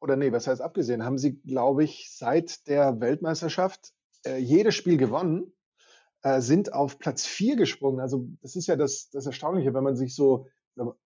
oder 0.00 0.16
nee, 0.16 0.32
was 0.32 0.46
heißt 0.46 0.62
abgesehen, 0.62 1.04
haben 1.04 1.18
sie, 1.18 1.38
glaube 1.38 1.84
ich, 1.84 2.10
seit 2.10 2.66
der 2.66 2.98
Weltmeisterschaft 3.00 3.92
äh, 4.24 4.38
jedes 4.38 4.74
Spiel 4.74 4.96
gewonnen 4.96 5.52
äh, 6.22 6.40
sind 6.40 6.72
auf 6.72 6.98
Platz 6.98 7.26
vier 7.26 7.56
gesprungen. 7.56 8.00
Also 8.00 8.26
das 8.40 8.56
ist 8.56 8.66
ja 8.66 8.76
das, 8.76 9.10
das 9.10 9.26
Erstaunliche, 9.26 9.74
wenn 9.74 9.84
man 9.84 9.96
sich 9.96 10.14
so 10.14 10.46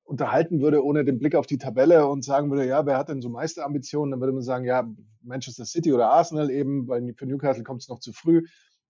unterhalten 0.04 0.60
würde, 0.60 0.84
ohne 0.84 1.04
den 1.04 1.18
Blick 1.18 1.34
auf 1.34 1.46
die 1.46 1.58
Tabelle 1.58 2.06
und 2.06 2.24
sagen 2.24 2.50
würde, 2.50 2.66
ja, 2.66 2.86
wer 2.86 2.98
hat 2.98 3.08
denn 3.08 3.22
so 3.22 3.28
Meisterambitionen? 3.28 4.10
Dann 4.10 4.20
würde 4.20 4.32
man 4.32 4.42
sagen, 4.42 4.64
ja, 4.64 4.88
Manchester 5.22 5.64
City 5.64 5.92
oder 5.92 6.10
Arsenal 6.10 6.50
eben, 6.50 6.86
weil 6.86 7.14
für 7.16 7.26
Newcastle 7.26 7.64
kommt 7.64 7.82
es 7.82 7.88
noch 7.88 7.98
zu 7.98 8.12
früh 8.12 8.44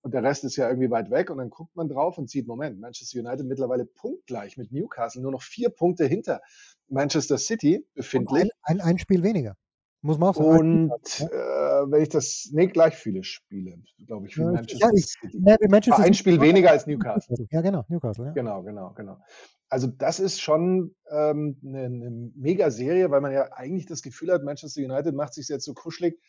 und 0.04 0.12
der 0.12 0.23
Rest 0.23 0.45
ist 0.45 0.57
ja 0.57 0.69
irgendwie 0.69 0.90
weit 0.90 1.11
weg. 1.11 1.31
Und 1.31 1.38
dann 1.38 1.49
guckt 1.49 1.75
man 1.76 1.88
drauf 1.88 2.19
und 2.19 2.28
sieht, 2.28 2.47
Moment, 2.47 2.78
Manchester 2.78 3.21
United 3.21 3.47
mittlerweile 3.47 3.87
punktgleich 3.87 4.57
mit 4.59 4.71
Newcastle, 4.71 5.23
nur 5.23 5.33
noch 5.33 5.43
vier 5.43 5.71
Punkte 5.71 6.04
hinter 6.04 6.43
Manchester 6.88 7.38
City 7.38 7.87
befindlich. 7.95 8.50
Ein, 8.62 8.81
ein, 8.81 8.81
ein 8.83 8.99
Spiel 8.99 9.23
weniger. 9.23 9.57
Muss 10.05 10.19
man 10.19 10.29
auch 10.29 10.35
sagen. 10.37 10.91
Und 10.91 11.21
äh, 11.21 11.90
wenn 11.90 12.03
ich 12.03 12.11
das, 12.11 12.51
nee, 12.53 12.67
gleich 12.67 12.95
viele 12.95 13.25
Spiele, 13.25 13.79
glaube 14.07 14.27
ich, 14.27 14.35
für 14.35 14.43
ja, 14.43 14.53
Manchester 14.53 14.90
ja, 14.93 15.03
City. 15.03 15.40
Ne, 15.40 15.57
Manchester 15.71 16.03
ein 16.03 16.12
Spiel 16.12 16.43
weniger 16.43 16.73
als 16.73 16.87
Newcastle. 16.87 17.47
Ja, 17.51 17.62
genau, 17.62 17.87
Newcastle. 17.88 18.27
Ja. 18.27 18.33
Genau, 18.33 18.62
genau, 18.62 18.93
genau. 18.93 19.17
Also 19.71 19.87
das 19.87 20.21
ist 20.21 20.43
schon 20.43 20.95
ähm, 21.11 21.59
eine, 21.64 21.85
eine 21.85 22.11
Mega-Serie, 22.37 23.11
weil 23.11 23.23
man 23.23 23.33
ja 23.33 23.51
eigentlich 23.55 23.87
das 23.87 24.03
Gefühl 24.03 24.31
hat, 24.31 24.45
Manchester 24.45 24.83
United 24.83 25.14
macht 25.14 25.33
sich 25.33 25.49
jetzt 25.49 25.64
so 25.64 25.73
kuschelig, 25.73 26.21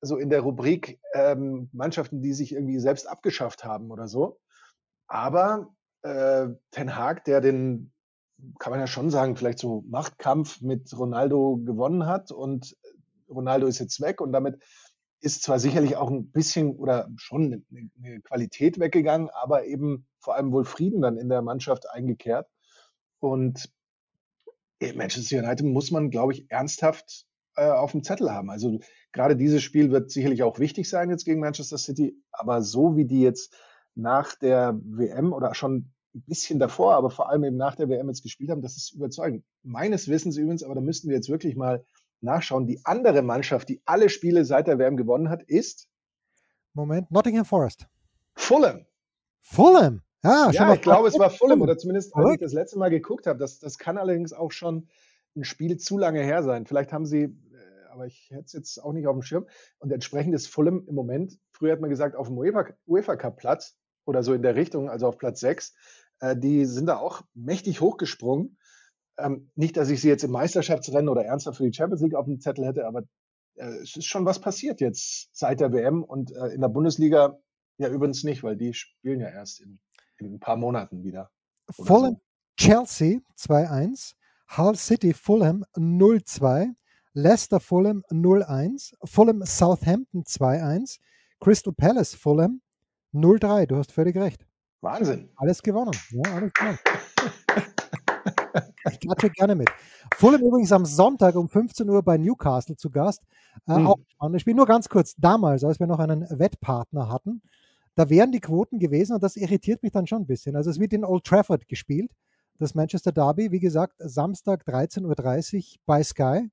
so 0.00 0.16
in 0.16 0.30
der 0.30 0.40
Rubrik 0.40 0.98
ähm, 1.12 1.68
Mannschaften, 1.74 2.22
die 2.22 2.32
sich 2.32 2.52
irgendwie 2.52 2.78
selbst 2.78 3.06
abgeschafft 3.06 3.64
haben 3.64 3.90
oder 3.90 4.08
so. 4.08 4.40
Aber 5.08 5.74
äh, 6.00 6.48
Ten 6.70 6.96
Hag, 6.96 7.24
der 7.24 7.42
den, 7.42 7.92
kann 8.58 8.70
man 8.70 8.80
ja 8.80 8.86
schon 8.86 9.10
sagen, 9.10 9.36
vielleicht 9.36 9.58
so 9.58 9.84
Machtkampf 9.90 10.62
mit 10.62 10.98
Ronaldo 10.98 11.58
gewonnen 11.58 12.06
hat 12.06 12.32
und 12.32 12.74
Ronaldo 13.30 13.66
ist 13.66 13.78
jetzt 13.78 14.00
weg 14.00 14.20
und 14.20 14.32
damit 14.32 14.60
ist 15.20 15.42
zwar 15.42 15.58
sicherlich 15.58 15.96
auch 15.96 16.10
ein 16.10 16.30
bisschen 16.30 16.76
oder 16.76 17.08
schon 17.16 17.64
eine 17.70 18.20
Qualität 18.22 18.78
weggegangen, 18.78 19.28
aber 19.30 19.66
eben 19.66 20.06
vor 20.18 20.34
allem 20.34 20.52
wohl 20.52 20.64
Frieden 20.64 21.02
dann 21.02 21.18
in 21.18 21.28
der 21.28 21.42
Mannschaft 21.42 21.90
eingekehrt. 21.90 22.48
Und 23.18 23.70
Manchester 24.94 25.38
United 25.38 25.66
muss 25.66 25.90
man, 25.90 26.10
glaube 26.10 26.32
ich, 26.32 26.50
ernsthaft 26.50 27.26
äh, 27.56 27.68
auf 27.68 27.92
dem 27.92 28.02
Zettel 28.02 28.32
haben. 28.32 28.50
Also 28.50 28.80
gerade 29.12 29.36
dieses 29.36 29.62
Spiel 29.62 29.90
wird 29.90 30.10
sicherlich 30.10 30.42
auch 30.42 30.58
wichtig 30.58 30.88
sein 30.88 31.10
jetzt 31.10 31.24
gegen 31.24 31.40
Manchester 31.40 31.76
City, 31.76 32.16
aber 32.32 32.62
so 32.62 32.96
wie 32.96 33.04
die 33.04 33.20
jetzt 33.20 33.54
nach 33.94 34.34
der 34.36 34.80
WM 34.82 35.32
oder 35.32 35.54
schon 35.54 35.92
ein 36.14 36.22
bisschen 36.26 36.58
davor, 36.58 36.94
aber 36.94 37.10
vor 37.10 37.28
allem 37.28 37.44
eben 37.44 37.56
nach 37.56 37.76
der 37.76 37.88
WM 37.88 38.08
jetzt 38.08 38.22
gespielt 38.22 38.50
haben, 38.50 38.62
das 38.62 38.76
ist 38.76 38.92
überzeugend. 38.92 39.44
Meines 39.62 40.08
Wissens 40.08 40.36
übrigens, 40.36 40.62
aber 40.62 40.74
da 40.74 40.80
müssten 40.80 41.08
wir 41.08 41.16
jetzt 41.16 41.28
wirklich 41.28 41.56
mal 41.56 41.84
nachschauen. 42.22 42.66
Die 42.66 42.80
andere 42.84 43.22
Mannschaft, 43.22 43.68
die 43.68 43.82
alle 43.84 44.08
Spiele 44.08 44.44
seit 44.44 44.66
der 44.66 44.78
WM 44.78 44.96
gewonnen 44.96 45.28
hat, 45.28 45.42
ist? 45.42 45.88
Moment, 46.72 47.10
Nottingham 47.10 47.44
Forest. 47.44 47.86
Fulham. 48.34 48.86
Fulham? 49.40 50.02
Ja, 50.22 50.50
ja 50.50 50.74
ich 50.74 50.82
glaube, 50.82 51.08
es 51.08 51.18
war 51.18 51.30
Fulham 51.30 51.62
oder 51.62 51.78
zumindest, 51.78 52.14
als 52.14 52.34
ich 52.34 52.40
das 52.40 52.52
letzte 52.52 52.78
Mal 52.78 52.90
geguckt 52.90 53.26
habe. 53.26 53.38
Das, 53.38 53.58
das 53.58 53.78
kann 53.78 53.98
allerdings 53.98 54.32
auch 54.32 54.52
schon 54.52 54.88
ein 55.36 55.44
Spiel 55.44 55.78
zu 55.78 55.98
lange 55.98 56.22
her 56.22 56.42
sein. 56.42 56.66
Vielleicht 56.66 56.92
haben 56.92 57.06
sie, 57.06 57.22
äh, 57.22 57.88
aber 57.90 58.06
ich 58.06 58.30
hätte 58.30 58.44
es 58.46 58.52
jetzt 58.52 58.78
auch 58.78 58.92
nicht 58.92 59.06
auf 59.06 59.14
dem 59.14 59.22
Schirm. 59.22 59.46
Und 59.78 59.92
entsprechend 59.92 60.34
ist 60.34 60.48
Fulham 60.48 60.84
im 60.86 60.94
Moment, 60.94 61.38
früher 61.52 61.72
hat 61.72 61.80
man 61.80 61.90
gesagt, 61.90 62.16
auf 62.16 62.28
dem 62.28 62.36
UEFA, 62.36 62.66
UEFA 62.86 63.16
Cup 63.16 63.36
Platz 63.36 63.76
oder 64.04 64.22
so 64.22 64.34
in 64.34 64.42
der 64.42 64.56
Richtung, 64.56 64.90
also 64.90 65.06
auf 65.06 65.18
Platz 65.18 65.40
6. 65.40 65.74
Äh, 66.20 66.36
die 66.36 66.66
sind 66.66 66.86
da 66.86 66.96
auch 66.96 67.22
mächtig 67.34 67.80
hochgesprungen. 67.80 68.58
Ähm, 69.20 69.50
nicht, 69.54 69.76
dass 69.76 69.90
ich 69.90 70.00
sie 70.00 70.08
jetzt 70.08 70.24
im 70.24 70.30
Meisterschaftsrennen 70.30 71.08
oder 71.08 71.24
ernsthaft 71.24 71.58
für 71.58 71.64
die 71.64 71.74
Champions 71.74 72.02
League 72.02 72.14
auf 72.14 72.26
dem 72.26 72.40
Zettel 72.40 72.66
hätte, 72.66 72.86
aber 72.86 73.02
äh, 73.56 73.66
es 73.82 73.96
ist 73.96 74.06
schon 74.06 74.24
was 74.24 74.40
passiert 74.40 74.80
jetzt 74.80 75.30
seit 75.32 75.60
der 75.60 75.72
WM 75.72 76.02
und 76.02 76.32
äh, 76.32 76.48
in 76.48 76.60
der 76.60 76.68
Bundesliga 76.68 77.38
ja 77.78 77.88
übrigens 77.88 78.24
nicht, 78.24 78.42
weil 78.42 78.56
die 78.56 78.74
spielen 78.74 79.20
ja 79.20 79.28
erst 79.28 79.60
in, 79.60 79.80
in 80.18 80.34
ein 80.34 80.40
paar 80.40 80.56
Monaten 80.56 81.02
wieder. 81.02 81.30
Fulham 81.70 82.14
so. 82.14 82.20
Chelsea 82.56 83.20
2-1, 83.38 84.14
Hull 84.56 84.76
City 84.76 85.14
Fulham 85.14 85.64
0-2, 85.76 86.74
Leicester 87.14 87.60
Fulham 87.60 88.04
0-1, 88.10 88.94
Fulham 89.04 89.44
Southampton 89.44 90.24
2-1, 90.24 90.98
Crystal 91.40 91.72
Palace 91.72 92.14
Fulham 92.14 92.60
0-3. 93.14 93.66
Du 93.66 93.76
hast 93.76 93.92
völlig 93.92 94.16
recht. 94.16 94.46
Wahnsinn. 94.82 95.30
Alles 95.36 95.62
gewonnen. 95.62 95.92
Ja, 96.10 96.34
alles 96.34 96.52
gewonnen. 96.52 96.78
Ich 98.90 99.00
klatsche 99.00 99.30
gerne 99.30 99.54
mit. 99.54 99.68
Fulham 100.16 100.42
übrigens 100.42 100.72
am 100.72 100.84
Sonntag 100.84 101.34
um 101.36 101.48
15 101.48 101.88
Uhr 101.88 102.02
bei 102.02 102.18
Newcastle 102.18 102.76
zu 102.76 102.90
Gast. 102.90 103.22
Äh, 103.68 103.78
mhm. 103.78 103.86
Auch 103.86 103.98
spannendes 104.08 104.42
Spiel. 104.42 104.54
Nur 104.54 104.66
ganz 104.66 104.88
kurz, 104.88 105.14
damals, 105.16 105.64
als 105.64 105.80
wir 105.80 105.86
noch 105.86 105.98
einen 105.98 106.26
Wettpartner 106.30 107.08
hatten, 107.08 107.42
da 107.94 108.08
wären 108.08 108.32
die 108.32 108.40
Quoten 108.40 108.78
gewesen 108.78 109.14
und 109.14 109.22
das 109.22 109.36
irritiert 109.36 109.82
mich 109.82 109.92
dann 109.92 110.06
schon 110.06 110.22
ein 110.22 110.26
bisschen. 110.26 110.56
Also 110.56 110.70
es 110.70 110.80
wird 110.80 110.92
in 110.92 111.04
Old 111.04 111.24
Trafford 111.24 111.68
gespielt, 111.68 112.12
das 112.58 112.74
Manchester 112.74 113.12
Derby, 113.12 113.50
wie 113.50 113.60
gesagt, 113.60 113.94
Samstag 113.98 114.64
13.30 114.66 115.56
Uhr 115.56 115.62
bei 115.86 116.02
Sky. 116.02 116.48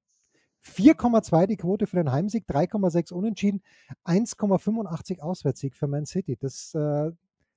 4,2 0.65 1.45
die 1.47 1.55
Quote 1.55 1.87
für 1.87 1.95
den 1.95 2.11
Heimsieg, 2.11 2.45
3,6 2.49 3.13
Unentschieden, 3.13 3.61
1,85 4.05 5.21
Auswärtssieg 5.21 5.75
für 5.75 5.87
Man 5.87 6.05
City. 6.05 6.35
Das, 6.37 6.73
äh, 6.73 7.11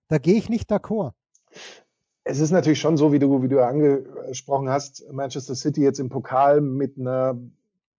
da 0.09 0.19
gehe 0.19 0.35
ich 0.35 0.49
nicht 0.49 0.71
d'accord 0.71 1.13
es 2.25 2.39
ist 2.41 2.51
natürlich 2.51 2.81
schon 2.81 2.97
so, 2.97 3.13
wie 3.13 3.19
du, 3.19 3.43
wie 3.43 3.49
du 3.49 3.65
angesprochen 3.65 4.69
hast, 4.69 5.11
Manchester 5.11 5.55
City 5.55 5.83
jetzt 5.83 6.01
im 6.01 6.09
Pokal 6.09 6.61
mit 6.61 6.99
einer 6.99 7.39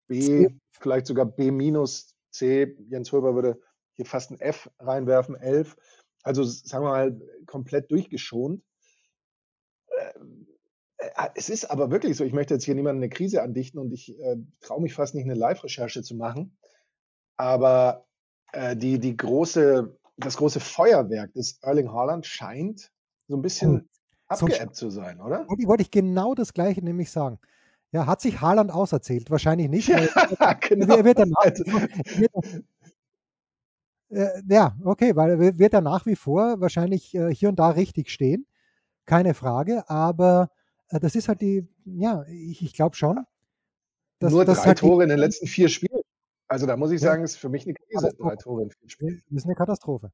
B, 0.08 0.50
vielleicht 0.72 1.08
sogar 1.08 1.26
B 1.26 1.52
minus 1.52 2.16
C. 2.32 2.76
Jens 2.90 3.12
Höber 3.12 3.36
würde 3.36 3.60
hier 3.94 4.06
fast 4.06 4.32
ein 4.32 4.40
F 4.40 4.70
reinwerfen, 4.80 5.36
11. 5.36 5.76
Also 6.24 6.44
sagen 6.44 6.86
wir 6.86 6.92
mal 6.92 7.22
komplett 7.46 7.92
durchgeschont. 7.92 8.64
Äh, 9.88 10.20
Äh, 11.02 11.30
es 11.36 11.50
ist 11.50 11.66
aber 11.66 11.92
wirklich 11.92 12.18
so, 12.18 12.24
ich 12.24 12.34
möchte 12.34 12.54
jetzt 12.54 12.64
hier 12.64 12.76
niemandem 12.76 13.02
eine 13.02 13.10
Krise 13.10 13.42
andichten 13.42 13.80
und 13.80 13.92
ich 13.92 14.18
äh, 14.20 14.38
traue 14.62 14.82
mich 14.82 14.94
fast 14.94 15.16
nicht, 15.16 15.26
eine 15.26 15.34
Live-Recherche 15.34 16.04
zu 16.04 16.16
machen. 16.16 16.58
Aber 17.38 18.06
äh, 18.54 18.76
die, 18.76 19.00
die 19.00 19.18
große, 19.18 19.98
das 20.18 20.38
große 20.38 20.60
Feuerwerk 20.60 21.34
des 21.34 21.60
Erling 21.62 21.92
Haaland 21.92 22.26
scheint 22.26 22.92
so 23.28 23.36
ein 23.36 23.42
bisschen 23.42 23.90
abgeebbt 24.32 24.76
zu 24.76 24.90
sein, 24.90 25.22
oder? 25.22 25.48
Und 25.48 25.66
wollte 25.68 25.84
ich 25.84 25.92
genau 25.92 26.34
das 26.34 26.54
Gleiche 26.54 26.84
nämlich 26.84 27.12
sagen. 27.12 27.40
Ja, 27.92 28.08
hat 28.08 28.22
sich 28.22 28.40
Haaland 28.40 28.72
auserzählt? 28.72 29.30
Wahrscheinlich 29.30 29.70
nicht. 29.70 29.90
Ja, 29.90 30.00
genau. 30.62 30.96
Er 30.96 31.04
wird 31.04 31.20
danach, 31.20 31.36
also 31.38 31.64
äh, 34.10 34.42
ja, 34.48 34.78
okay, 34.84 35.16
weil 35.16 35.60
wird 35.60 35.74
er 35.74 35.82
nach 35.82 36.06
wie 36.06 36.16
vor 36.16 36.62
wahrscheinlich 36.62 37.14
äh, 37.16 37.34
hier 37.34 37.50
und 37.50 37.60
da 37.60 37.70
richtig 37.70 38.10
stehen. 38.10 38.46
Keine 39.06 39.34
Frage, 39.34 39.90
aber 39.90 40.52
äh, 40.90 41.00
das 41.00 41.16
ist 41.16 41.28
halt 41.28 41.42
die, 41.42 41.68
ja, 41.86 42.24
ich, 42.28 42.62
ich 42.62 42.74
glaube 42.74 42.96
schon. 42.96 43.26
Dass, 44.20 44.32
Nur 44.32 44.46
drei 44.46 44.54
halt 44.54 44.80
Tore 44.80 45.04
in 45.04 45.10
den 45.10 45.20
letzten 45.20 45.48
vier 45.48 45.68
Spielen. 45.68 46.02
Also 46.48 46.68
da 46.68 46.78
muss 46.78 46.92
ich 46.92 47.02
sagen, 47.02 47.24
ist 47.24 47.38
für 47.38 47.50
mich 47.50 47.66
eine 47.66 47.74
Krise, 47.74 48.14
drei 48.18 48.36
Tore 48.36 48.64
in 48.64 48.70
vier 48.70 48.90
Spielen. 48.90 49.22
Das 49.30 49.38
ist 49.38 49.46
eine 49.46 49.56
Katastrophe. 49.56 50.12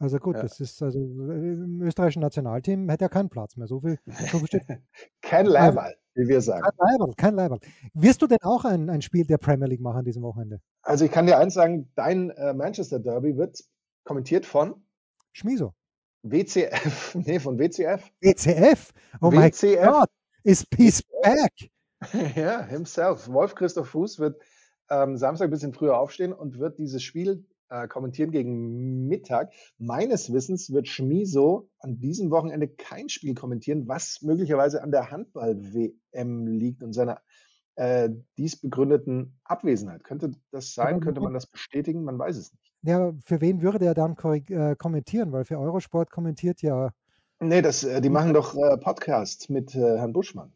Also 0.00 0.18
gut, 0.18 0.36
ja. 0.36 0.42
das 0.42 0.58
ist 0.60 0.82
also 0.82 0.98
im 0.98 1.82
österreichischen 1.82 2.22
Nationalteam 2.22 2.88
hätte 2.88 3.04
er 3.04 3.08
keinen 3.10 3.28
Platz 3.28 3.58
mehr. 3.58 3.66
So 3.66 3.80
viel, 3.80 3.98
so 4.32 4.38
viel 4.38 4.60
kein 5.20 5.44
Leiberl, 5.44 5.94
wie 6.14 6.26
wir 6.26 6.40
sagen. 6.40 6.62
Kein 6.62 6.88
Leiberl, 6.88 7.14
kein 7.16 7.34
Leiberl. 7.34 7.60
Wirst 7.92 8.22
du 8.22 8.26
denn 8.26 8.38
auch 8.40 8.64
ein, 8.64 8.88
ein 8.88 9.02
Spiel 9.02 9.26
der 9.26 9.36
Premier 9.36 9.66
League 9.66 9.82
machen 9.82 9.98
an 9.98 10.04
diesem 10.06 10.22
Wochenende? 10.22 10.62
Also 10.80 11.04
ich 11.04 11.10
kann 11.10 11.26
dir 11.26 11.36
eins 11.36 11.52
sagen, 11.52 11.92
dein 11.96 12.30
äh, 12.30 12.54
Manchester 12.54 12.98
Derby 12.98 13.36
wird 13.36 13.62
kommentiert 14.04 14.46
von 14.46 14.82
Schmiso. 15.32 15.74
WCF, 16.22 17.14
nee, 17.26 17.38
von 17.38 17.58
WCF. 17.58 18.10
WCF? 18.22 18.92
Oh 19.20 19.30
mein 19.30 19.50
Gott, 19.50 20.10
is 20.44 20.64
Peace 20.64 21.02
back? 21.22 21.70
ja, 22.36 22.64
himself. 22.64 23.28
Wolf 23.28 23.54
Christoph 23.54 23.88
Fuß 23.90 24.18
wird 24.18 24.40
ähm, 24.88 25.18
Samstag 25.18 25.48
ein 25.48 25.50
bisschen 25.50 25.74
früher 25.74 25.98
aufstehen 25.98 26.32
und 26.32 26.58
wird 26.58 26.78
dieses 26.78 27.02
Spiel 27.02 27.44
äh, 27.70 27.88
kommentieren 27.88 28.30
gegen 28.30 29.06
Mittag. 29.08 29.52
Meines 29.78 30.32
Wissens 30.32 30.72
wird 30.72 30.88
Schmiso 30.88 31.70
an 31.78 31.98
diesem 31.98 32.30
Wochenende 32.30 32.68
kein 32.68 33.08
Spiel 33.08 33.34
kommentieren, 33.34 33.88
was 33.88 34.20
möglicherweise 34.22 34.82
an 34.82 34.90
der 34.90 35.10
Handball-WM 35.10 36.46
liegt 36.46 36.82
und 36.82 36.92
seiner 36.92 37.20
äh, 37.76 38.10
dies 38.36 38.60
begründeten 38.60 39.38
Abwesenheit. 39.44 40.04
Könnte 40.04 40.32
das 40.50 40.74
sein? 40.74 41.00
Könnte 41.00 41.20
man 41.20 41.32
das 41.32 41.46
bestätigen? 41.46 42.04
Man 42.04 42.18
weiß 42.18 42.36
es 42.36 42.52
nicht. 42.52 42.72
Ja, 42.82 43.12
für 43.24 43.40
wen 43.40 43.62
würde 43.62 43.84
er 43.84 43.94
dann 43.94 44.16
äh, 44.16 44.74
kommentieren? 44.76 45.32
Weil 45.32 45.44
für 45.44 45.58
Eurosport 45.58 46.10
kommentiert 46.10 46.62
ja. 46.62 46.90
Nee, 47.38 47.62
das, 47.62 47.84
äh, 47.84 48.00
die 48.00 48.10
machen 48.10 48.34
doch 48.34 48.54
äh, 48.54 48.76
Podcast 48.76 49.48
mit 49.48 49.74
äh, 49.74 49.98
Herrn 49.98 50.12
Buschmann. 50.12 50.52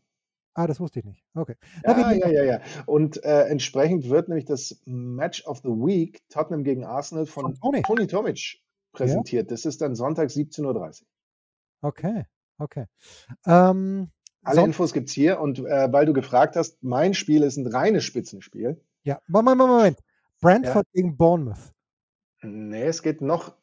Ah, 0.54 0.68
das 0.68 0.78
wusste 0.78 1.00
ich 1.00 1.04
nicht. 1.04 1.24
Okay. 1.34 1.56
Ja, 1.84 2.12
ja, 2.12 2.28
ja, 2.28 2.44
ja. 2.44 2.60
Und 2.86 3.22
äh, 3.24 3.46
entsprechend 3.48 4.08
wird 4.08 4.28
nämlich 4.28 4.44
das 4.44 4.80
Match 4.84 5.44
of 5.46 5.58
the 5.58 5.68
Week 5.68 6.22
Tottenham 6.28 6.62
gegen 6.62 6.84
Arsenal 6.84 7.26
von, 7.26 7.56
von 7.56 7.82
Tony. 7.82 8.06
Tomic 8.06 8.60
präsentiert. 8.92 9.50
Ja. 9.50 9.54
Das 9.54 9.64
ist 9.64 9.80
dann 9.80 9.96
Sonntag 9.96 10.28
17.30 10.28 11.02
Uhr. 11.02 11.08
Okay, 11.82 12.24
okay. 12.58 12.86
Ähm, 13.46 14.10
Alle 14.42 14.54
Son 14.54 14.66
Infos 14.66 14.92
gibt 14.92 15.08
es 15.08 15.14
hier 15.14 15.40
und 15.40 15.58
äh, 15.58 15.92
weil 15.92 16.06
du 16.06 16.12
gefragt 16.12 16.54
hast, 16.54 16.82
mein 16.82 17.14
Spiel 17.14 17.42
ist 17.42 17.56
ein 17.56 17.66
reines 17.66 18.04
Spitzenspiel. 18.04 18.80
Ja, 19.02 19.20
Moment, 19.26 19.58
Moment, 19.58 19.76
Moment. 19.76 19.98
Brentford 20.40 20.86
ja. 20.86 20.92
gegen 20.94 21.16
Bournemouth. 21.16 21.74
Nee, 22.42 22.84
es 22.84 23.02
geht 23.02 23.20
noch, 23.20 23.56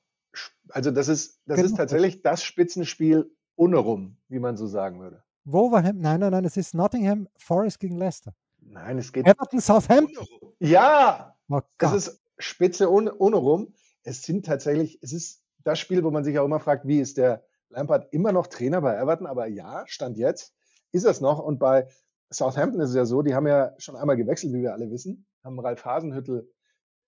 also 0.69 0.91
das 0.91 1.07
ist, 1.07 1.39
das 1.45 1.55
genau. 1.55 1.67
ist 1.67 1.77
tatsächlich 1.77 2.21
das 2.21 2.43
Spitzenspiel 2.43 3.31
ohne 3.55 3.77
rum, 3.77 4.17
wie 4.27 4.39
man 4.39 4.57
so 4.57 4.67
sagen 4.67 4.99
würde. 4.99 5.23
Wolverhampton, 5.43 6.01
nein, 6.01 6.19
nein, 6.19 6.31
nein, 6.31 6.45
es 6.45 6.57
ist 6.57 6.73
Nottingham 6.73 7.27
Forest 7.37 7.79
gegen 7.79 7.97
Leicester. 7.97 8.33
Nein, 8.59 8.97
es 8.97 9.11
geht. 9.11 9.27
Everton 9.27 9.59
Southampton. 9.59 10.25
Ja, 10.59 11.35
oh 11.49 11.61
es 11.79 11.93
ist 11.93 12.21
Spitze 12.37 12.91
ohne, 12.91 13.13
ohne 13.15 13.37
rum. 13.37 13.73
Es 14.03 14.23
sind 14.23 14.45
tatsächlich, 14.45 14.99
es 15.01 15.13
ist 15.13 15.43
das 15.63 15.79
Spiel, 15.79 16.03
wo 16.03 16.11
man 16.11 16.23
sich 16.23 16.37
auch 16.39 16.45
immer 16.45 16.59
fragt, 16.59 16.87
wie 16.87 16.99
ist 16.99 17.17
der 17.17 17.43
Lampard 17.69 18.13
immer 18.13 18.31
noch 18.31 18.47
Trainer 18.47 18.81
bei 18.81 18.95
Everton? 18.95 19.27
Aber 19.27 19.47
ja, 19.47 19.83
Stand 19.87 20.17
jetzt 20.17 20.53
ist 20.91 21.05
es 21.05 21.21
noch. 21.21 21.39
Und 21.39 21.59
bei 21.59 21.87
Southampton 22.29 22.81
ist 22.81 22.89
es 22.89 22.95
ja 22.95 23.05
so, 23.05 23.21
die 23.21 23.35
haben 23.35 23.47
ja 23.47 23.73
schon 23.77 23.95
einmal 23.95 24.17
gewechselt, 24.17 24.53
wie 24.53 24.61
wir 24.61 24.73
alle 24.73 24.89
wissen, 24.89 25.25
haben 25.43 25.59
Ralf 25.59 25.85
Hasenhüttel 25.85 26.51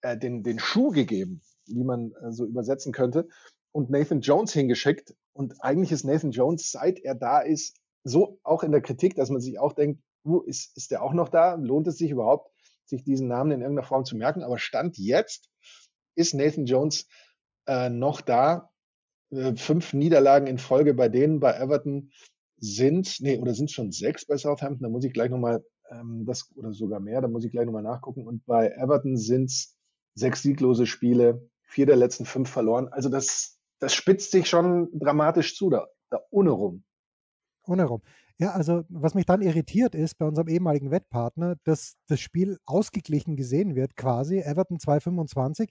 äh, 0.01 0.17
den, 0.17 0.43
den 0.43 0.59
Schuh 0.59 0.89
gegeben, 0.91 1.41
wie 1.65 1.83
man 1.83 2.11
äh, 2.21 2.31
so 2.31 2.45
übersetzen 2.45 2.91
könnte, 2.91 3.27
und 3.71 3.89
Nathan 3.89 4.21
Jones 4.21 4.53
hingeschickt. 4.53 5.15
Und 5.33 5.55
eigentlich 5.63 5.91
ist 5.91 6.03
Nathan 6.03 6.31
Jones, 6.31 6.71
seit 6.71 6.99
er 6.99 7.15
da 7.15 7.39
ist, 7.39 7.79
so 8.03 8.39
auch 8.43 8.63
in 8.63 8.71
der 8.71 8.81
Kritik, 8.81 9.15
dass 9.15 9.29
man 9.29 9.41
sich 9.41 9.59
auch 9.59 9.73
denkt, 9.73 10.01
uh, 10.25 10.41
ist, 10.41 10.75
ist 10.77 10.91
der 10.91 11.03
auch 11.03 11.13
noch 11.13 11.29
da? 11.29 11.55
Lohnt 11.55 11.87
es 11.87 11.97
sich 11.97 12.11
überhaupt, 12.11 12.51
sich 12.85 13.03
diesen 13.03 13.27
Namen 13.27 13.51
in 13.51 13.61
irgendeiner 13.61 13.87
Form 13.87 14.05
zu 14.05 14.15
merken? 14.17 14.43
Aber 14.43 14.57
Stand 14.57 14.97
jetzt 14.97 15.49
ist 16.15 16.33
Nathan 16.33 16.65
Jones 16.65 17.07
äh, 17.67 17.89
noch 17.89 18.21
da. 18.21 18.69
Äh, 19.31 19.55
fünf 19.55 19.93
Niederlagen 19.93 20.47
in 20.47 20.57
Folge 20.57 20.93
bei 20.93 21.09
denen 21.09 21.39
bei 21.39 21.53
Everton 21.53 22.11
sind, 22.57 23.17
nee, 23.19 23.37
oder 23.39 23.53
sind 23.53 23.71
schon 23.71 23.91
sechs 23.91 24.25
bei 24.25 24.37
Southampton, 24.37 24.83
da 24.83 24.89
muss 24.89 25.03
ich 25.03 25.13
gleich 25.13 25.29
nochmal, 25.29 25.65
ähm, 25.91 26.25
das, 26.25 26.49
oder 26.55 26.71
sogar 26.71 26.99
mehr, 26.99 27.21
da 27.21 27.27
muss 27.27 27.43
ich 27.43 27.51
gleich 27.51 27.65
nochmal 27.65 27.83
nachgucken. 27.83 28.25
Und 28.25 28.45
bei 28.45 28.69
Everton 28.69 29.17
sind 29.17 29.45
es 29.45 29.75
sechs 30.15 30.43
sieglose 30.43 30.85
Spiele, 30.85 31.49
vier 31.63 31.85
der 31.85 31.95
letzten 31.95 32.25
fünf 32.25 32.49
verloren. 32.49 32.87
Also 32.89 33.09
das, 33.09 33.59
das 33.79 33.93
spitzt 33.93 34.31
sich 34.31 34.47
schon 34.47 34.89
dramatisch 34.93 35.57
zu, 35.57 35.69
da, 35.69 35.87
da 36.09 36.19
ohne 36.29 36.51
rum. 36.51 36.83
Ohne 37.65 37.85
rum. 37.85 38.01
Ja, 38.39 38.51
also 38.51 38.83
was 38.89 39.13
mich 39.13 39.25
dann 39.25 39.41
irritiert 39.41 39.95
ist 39.95 40.17
bei 40.17 40.25
unserem 40.25 40.47
ehemaligen 40.47 40.91
Wettpartner, 40.91 41.55
dass 41.63 41.95
das 42.07 42.19
Spiel 42.19 42.57
ausgeglichen 42.65 43.35
gesehen 43.35 43.75
wird, 43.75 43.95
quasi. 43.95 44.39
Everton 44.39 44.77
2,25, 44.79 45.69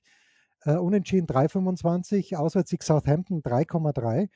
äh, 0.65 0.77
Unentschieden 0.77 1.27
3,25, 1.27 2.37
Auswärtssieg 2.37 2.83
Southampton 2.83 3.43
3,3. 3.43 4.29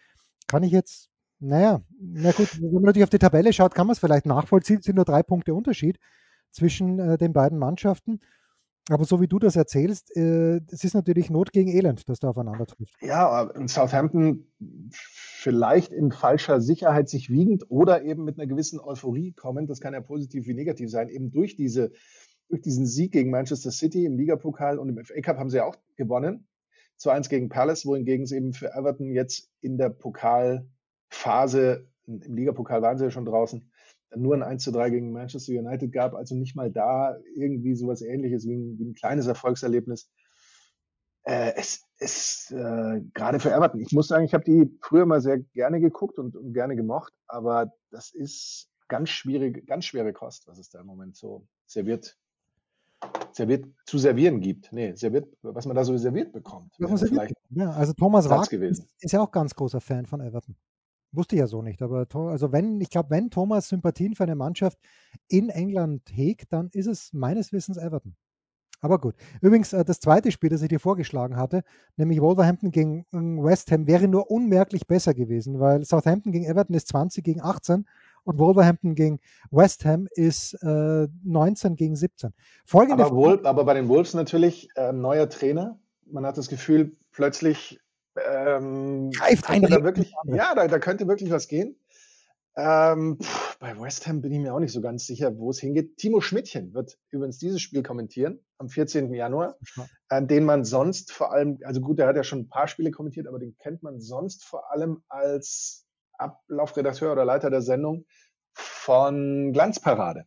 Kann 0.49 0.63
ich 0.63 0.73
jetzt, 0.73 1.09
naja, 1.39 1.81
na 1.99 2.33
gut, 2.33 2.61
wenn 2.61 2.73
man 2.73 2.83
natürlich 2.85 3.05
auf 3.05 3.11
die 3.11 3.19
Tabelle 3.19 3.53
schaut, 3.53 3.75
kann 3.75 3.87
man 3.87 3.95
es 3.95 4.01
vielleicht 4.01 4.27
nachvollziehen. 4.27 4.79
Es 4.81 4.85
sind 4.85 4.97
nur 4.97 5.05
drei 5.05 5.23
Punkte 5.23 5.55
Unterschied 5.55 5.99
zwischen 6.51 6.99
äh, 6.99 7.19
den 7.19 7.33
beiden 7.33 7.59
Mannschaften. 7.59 8.21
Aber 8.89 9.05
so 9.05 9.21
wie 9.21 9.27
du 9.27 9.39
das 9.39 9.57
erzählst, 9.57 10.17
äh, 10.17 10.61
es 10.71 10.85
ist 10.85 10.95
natürlich 10.95 11.29
Not 11.29 11.53
gegen 11.53 11.71
Elend, 11.71 12.09
dass 12.09 12.21
da 12.21 12.29
aufeinander 12.29 12.67
trifft. 12.67 12.95
Ja, 13.01 13.43
in 13.51 13.67
Southampton 13.67 14.47
vielleicht 14.59 15.93
in 15.93 16.13
falscher 16.13 16.61
Sicherheit 16.61 17.09
sich 17.09 17.29
wiegend 17.29 17.65
oder 17.69 18.05
eben 18.05 18.25
mit 18.25 18.39
einer 18.39 18.47
gewissen 18.47 18.79
Euphorie 18.79 19.33
kommen. 19.33 19.67
Das 19.67 19.81
kann 19.81 19.93
ja 19.93 20.01
positiv 20.01 20.47
wie 20.47 20.55
negativ 20.55 20.89
sein. 20.91 21.09
Eben 21.09 21.33
durch 21.33 21.57
diese, 21.57 21.91
durch 22.49 22.63
diesen 22.63 22.87
Sieg 22.87 23.13
gegen 23.13 23.31
Manchester 23.31 23.73
City 23.73 24.05
im 24.05 24.17
Ligapokal 24.17 24.79
und 24.79 24.89
im 24.89 25.05
FA 25.05 25.21
Cup 25.21 25.39
haben 25.39 25.51
sie 25.51 25.57
ja 25.57 25.65
auch 25.65 25.77
gewonnen. 25.97 26.47
2-1 27.01 27.29
gegen 27.29 27.49
Palace, 27.49 27.87
wohingegen 27.87 28.25
es 28.25 28.33
eben 28.33 28.53
für 28.53 28.73
Everton 28.73 29.11
jetzt 29.11 29.51
in 29.61 29.79
der 29.79 29.91
Pokalphase, 29.91 30.67
im 32.07 32.35
Ligapokal 32.37 32.83
waren 32.83 32.99
sie 32.99 33.05
ja 33.05 33.11
schon 33.11 33.27
draußen, 33.27 33.71
nur 34.15 34.35
ein 34.35 34.43
1 34.43 34.63
zu 34.63 34.71
3 34.71 34.91
gegen 34.91 35.13
Manchester 35.13 35.53
United 35.53 35.93
gab, 35.93 36.15
also 36.15 36.35
nicht 36.35 36.55
mal 36.55 36.71
da 36.71 37.17
irgendwie 37.35 37.75
sowas 37.75 38.03
ähnliches 38.03 38.47
wie 38.47 38.55
ein, 38.55 38.79
wie 38.79 38.85
ein 38.85 38.95
kleines 38.95 39.27
Erfolgserlebnis. 39.27 40.11
Äh, 41.25 41.55
es 41.57 41.83
ist 41.99 42.53
äh, 42.53 43.01
gerade 43.15 43.41
für 43.41 43.51
Everton. 43.51 43.81
Ich 43.81 43.93
muss 43.93 44.09
sagen, 44.09 44.25
ich 44.25 44.33
habe 44.33 44.45
die 44.45 44.71
früher 44.81 45.07
mal 45.07 45.21
sehr 45.21 45.39
gerne 45.39 45.81
geguckt 45.81 46.19
und, 46.19 46.37
und, 46.37 46.53
gerne 46.53 46.77
gemocht, 46.77 47.13
aber 47.27 47.73
das 47.91 48.13
ist 48.13 48.69
ganz 48.87 49.11
schwierige, 49.11 49.63
ganz 49.63 49.87
schwere 49.87 50.13
Kost, 50.13 50.47
was 50.47 50.59
es 50.59 50.71
da 50.71 50.81
im 50.81 50.87
Moment 50.87 51.17
so 51.17 51.45
serviert, 51.67 52.17
serviert 53.33 53.67
zu 53.87 53.99
servieren 53.99 54.41
gibt. 54.41 54.73
Nee, 54.73 54.95
serviert, 54.95 55.27
was 55.43 55.67
man 55.67 55.75
da 55.75 55.85
so 55.85 55.97
serviert 55.97 56.33
bekommt. 56.33 56.73
Ja, 57.51 57.71
also 57.71 57.93
Thomas 57.95 58.29
Wagner 58.29 58.63
ist, 58.63 58.87
ist 59.01 59.13
ja 59.13 59.21
auch 59.21 59.33
ganz 59.33 59.53
großer 59.55 59.81
Fan 59.81 60.07
von 60.07 60.21
Everton. 60.21 60.55
Wusste 61.13 61.37
ich 61.37 61.41
ja 61.41 61.47
so 61.47 61.63
nicht, 61.63 61.83
aber 61.83 62.07
also 62.13 62.53
wenn, 62.53 62.81
ich 62.81 62.91
glaube, 62.91 63.11
wenn 63.11 63.31
Thomas 63.31 63.69
Sympathien 63.69 64.15
für 64.15 64.25
eine 64.25 64.35
Mannschaft 64.35 64.79
in 65.29 65.49
England 65.49 66.03
hegt, 66.13 66.53
dann 66.53 66.69
ist 66.73 66.87
es 66.87 67.13
meines 67.13 67.53
Wissens 67.53 67.79
Everton. 67.79 68.17
Aber 68.81 68.99
gut. 68.99 69.15
Übrigens, 69.41 69.73
äh, 69.73 69.85
das 69.85 70.01
zweite 70.01 70.31
Spiel, 70.31 70.51
das 70.51 70.63
ich 70.63 70.69
dir 70.69 70.81
vorgeschlagen 70.81 71.37
hatte, 71.37 71.63
nämlich 71.97 72.21
Wolverhampton 72.21 72.71
gegen 72.71 73.07
ähm, 73.13 73.43
West 73.43 73.71
Ham, 73.73 73.87
wäre 73.87 74.07
nur 74.07 74.31
unmerklich 74.31 74.87
besser 74.87 75.15
gewesen, 75.15 75.59
weil 75.61 75.85
Southampton 75.85 76.33
gegen 76.33 76.45
Everton 76.45 76.77
ist 76.77 76.89
20 76.89 77.25
gegen 77.25 77.41
18 77.41 77.87
und 78.25 78.39
Wolverhampton 78.39 78.95
gegen 78.95 79.21
West 79.51 79.85
Ham 79.85 80.09
ist 80.13 80.55
äh, 80.63 81.09
19 81.25 81.77
gegen 81.77 81.97
17. 81.97 82.33
Folgende 82.65 83.05
aber, 83.05 83.17
Wolf, 83.17 83.45
aber 83.45 83.65
bei 83.65 83.75
den 83.75 83.89
Wolves 83.89 84.15
natürlich 84.15 84.69
äh, 84.77 84.93
neuer 84.93 85.29
Trainer. 85.29 85.79
Man 86.05 86.27
hat 86.27 86.37
das 86.37 86.49
Gefühl, 86.49 86.93
plötzlich 87.13 87.81
ähm, 88.25 89.11
Greift 89.11 89.49
ein 89.49 89.63
da 89.63 89.83
wirklich, 89.83 90.13
Ja, 90.25 90.55
da, 90.55 90.69
da, 90.69 90.79
könnte 90.79 91.09
wirklich 91.09 91.31
was 91.31 91.49
gehen. 91.49 91.79
Ähm, 92.57 93.19
pff, 93.21 93.59
bei 93.59 93.79
West 93.79 94.07
Ham 94.07 94.23
bin 94.23 94.33
ich 94.33 94.39
mir 94.39 94.55
auch 94.55 94.61
nicht 94.61 94.73
so 94.73 94.81
ganz 94.81 95.07
sicher, 95.07 95.37
wo 95.37 95.51
es 95.51 95.61
hingeht. 95.61 95.99
Timo 95.99 96.21
Schmidtchen 96.21 96.73
wird 96.73 96.99
übrigens 97.11 97.39
dieses 97.39 97.61
Spiel 97.61 97.83
kommentieren 97.83 98.41
am 98.59 98.69
14. 98.69 99.13
Januar, 99.13 99.59
äh, 100.09 100.23
den 100.25 100.45
man 100.45 100.65
sonst 100.65 101.13
vor 101.13 101.33
allem, 101.33 101.59
also 101.65 101.81
gut, 101.81 101.99
der 101.99 102.07
hat 102.07 102.17
ja 102.17 102.25
schon 102.25 102.41
ein 102.41 102.49
paar 102.49 102.69
Spiele 102.69 102.91
kommentiert, 102.91 103.27
aber 103.27 103.39
den 103.39 103.57
kennt 103.59 103.83
man 103.83 104.01
sonst 104.01 104.45
vor 104.45 104.73
allem 104.73 105.03
als 105.09 105.87
Ablaufredakteur 106.15 107.13
oder 107.13 107.27
Leiter 107.27 107.51
der 107.51 107.61
Sendung 107.61 108.07
von 108.55 109.53
Glanzparade. 109.53 110.25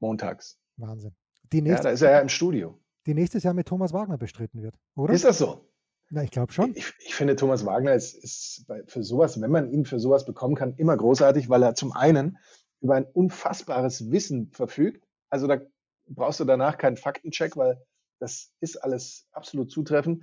Montags. 0.00 0.58
Wahnsinn. 0.76 1.14
Die 1.52 1.60
nächste, 1.60 1.88
ja, 1.88 1.90
da 1.90 1.94
ist 1.94 2.02
er 2.02 2.10
ja 2.10 2.20
im 2.20 2.30
Studio. 2.30 2.80
Die 3.06 3.14
nächstes 3.14 3.42
Jahr 3.42 3.52
mit 3.52 3.68
Thomas 3.68 3.92
Wagner 3.92 4.16
bestritten 4.16 4.62
wird, 4.62 4.76
oder? 4.96 5.12
Ist 5.12 5.24
das 5.24 5.38
so? 5.38 5.70
Na, 6.10 6.22
ich 6.22 6.30
glaube 6.30 6.52
schon. 6.52 6.74
Ich, 6.74 6.92
ich, 7.00 7.14
finde, 7.14 7.36
Thomas 7.36 7.64
Wagner 7.66 7.94
ist, 7.94 8.14
ist 8.14 8.66
für 8.86 9.02
sowas, 9.02 9.40
wenn 9.40 9.50
man 9.50 9.70
ihn 9.70 9.84
für 9.84 9.98
sowas 9.98 10.24
bekommen 10.24 10.54
kann, 10.54 10.74
immer 10.76 10.96
großartig, 10.96 11.48
weil 11.48 11.62
er 11.62 11.74
zum 11.74 11.92
einen 11.92 12.38
über 12.80 12.94
ein 12.94 13.06
unfassbares 13.06 14.10
Wissen 14.10 14.50
verfügt. 14.52 15.06
Also 15.30 15.46
da 15.46 15.60
brauchst 16.06 16.40
du 16.40 16.44
danach 16.44 16.78
keinen 16.78 16.96
Faktencheck, 16.96 17.56
weil 17.56 17.82
das 18.18 18.52
ist 18.60 18.76
alles 18.76 19.26
absolut 19.32 19.70
zutreffend. 19.70 20.22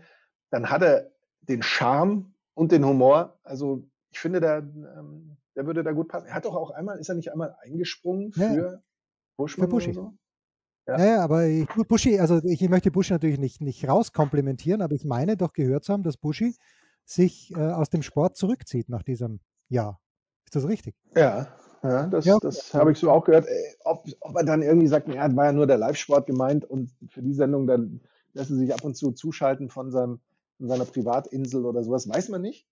Dann 0.52 0.70
hat 0.70 0.84
er 0.84 1.12
den 1.42 1.64
Charme 1.64 2.36
und 2.54 2.72
den 2.72 2.86
Humor. 2.86 3.40
Also 3.44 3.88
ich 4.12 4.20
finde, 4.20 4.40
der, 4.40 4.58
ähm, 4.58 5.38
der 5.56 5.66
würde 5.66 5.84
da 5.84 5.92
gut 5.92 6.08
passen. 6.08 6.28
Er 6.28 6.36
hat 6.36 6.46
doch 6.46 6.56
auch 6.56 6.72
einmal, 6.72 7.00
ist 7.00 7.10
er 7.10 7.16
nicht 7.16 7.32
einmal 7.32 7.56
eingesprungen 7.62 8.32
für 8.32 8.74
ja, 8.74 8.84
Buschmann 9.38 9.68
für 9.68 9.72
Buschi. 9.72 9.94
So? 9.94 10.14
Ja. 10.88 11.06
ja, 11.06 11.24
aber 11.24 11.46
ich, 11.46 11.68
Buschi, 11.88 12.20
also 12.20 12.40
ich 12.44 12.68
möchte 12.68 12.92
Buschi 12.92 13.14
natürlich 13.14 13.40
nicht, 13.40 13.62
nicht 13.62 13.88
rauskomplimentieren, 13.88 14.82
aber 14.82 14.96
ich 14.96 15.06
meine 15.06 15.38
doch 15.38 15.54
gehört 15.54 15.84
zu 15.84 15.94
haben, 15.94 16.04
dass 16.04 16.18
Buschi 16.18 16.56
sich 17.06 17.52
äh, 17.56 17.60
aus 17.60 17.90
dem 17.90 18.02
Sport 18.02 18.36
zurückzieht 18.36 18.90
nach 18.90 19.04
diesem 19.04 19.40
Jahr. 19.70 20.00
Ist 20.46 20.56
das 20.56 20.68
richtig? 20.68 20.96
Ja, 21.16 21.48
ja, 21.84 22.08
das, 22.08 22.26
ja. 22.26 22.38
das 22.42 22.74
habe 22.74 22.92
ich 22.92 23.00
so 23.00 23.12
auch 23.12 23.24
gehört. 23.24 23.48
Äh, 23.48 23.76
ob, 23.84 24.06
ob 24.20 24.36
er 24.36 24.44
dann 24.44 24.62
irgendwie 24.62 24.88
sagt, 24.88 25.08
ja, 25.08 25.36
war 25.36 25.46
ja 25.46 25.52
nur 25.52 25.68
der 25.68 25.78
Live-Sport 25.78 26.26
gemeint 26.28 26.66
und 26.66 26.92
für 27.10 27.22
die 27.22 27.34
Sendung 27.34 27.68
dann 27.68 28.02
lässt 28.34 28.50
er 28.52 28.58
sich 28.58 28.74
ab 28.74 28.84
und 28.84 28.96
zu 28.96 29.12
zuschalten 29.12 29.70
von, 29.70 29.92
seinem, 29.92 30.20
von 30.58 30.68
seiner 30.68 30.86
Privatinsel 30.86 31.66
oder 31.66 31.84
sowas, 31.84 32.08
weiß 32.08 32.30
man 32.30 32.42
nicht. 32.42 32.68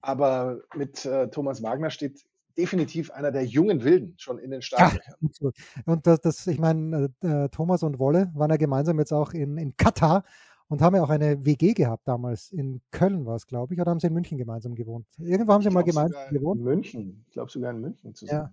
Aber 0.00 0.62
mit 0.74 1.04
äh, 1.04 1.28
Thomas 1.28 1.62
Wagner 1.62 1.90
steht 1.90 2.24
definitiv 2.60 3.10
einer 3.10 3.32
der 3.32 3.46
jungen 3.46 3.82
Wilden 3.84 4.14
schon 4.18 4.38
in 4.38 4.50
den 4.50 4.60
Startlöchern. 4.60 5.14
Ja, 5.40 5.50
und 5.86 6.06
das, 6.06 6.20
das 6.20 6.46
ich 6.46 6.58
meine, 6.58 7.10
äh, 7.22 7.48
Thomas 7.48 7.82
und 7.82 7.98
Wolle 7.98 8.30
waren 8.34 8.50
ja 8.50 8.56
gemeinsam 8.56 8.98
jetzt 8.98 9.12
auch 9.12 9.32
in, 9.32 9.56
in 9.56 9.76
Katar 9.78 10.24
und 10.68 10.82
haben 10.82 10.94
ja 10.94 11.02
auch 11.02 11.08
eine 11.08 11.44
WG 11.46 11.72
gehabt 11.72 12.06
damals. 12.06 12.52
In 12.52 12.82
Köln 12.90 13.24
war 13.24 13.36
es, 13.36 13.46
glaube 13.46 13.72
ich, 13.72 13.80
oder 13.80 13.90
haben 13.90 13.98
sie 13.98 14.08
in 14.08 14.12
München 14.12 14.36
gemeinsam 14.36 14.74
gewohnt? 14.74 15.06
Irgendwo 15.18 15.54
haben 15.54 15.62
sie 15.62 15.70
mal 15.70 15.82
gemeinsam 15.82 16.30
gewohnt. 16.30 16.60
In 16.60 16.64
München, 16.64 17.24
ich 17.26 17.32
glaube 17.32 17.50
sogar 17.50 17.70
in 17.70 17.80
München 17.80 18.14
zusammen. 18.14 18.42
Ja. 18.42 18.52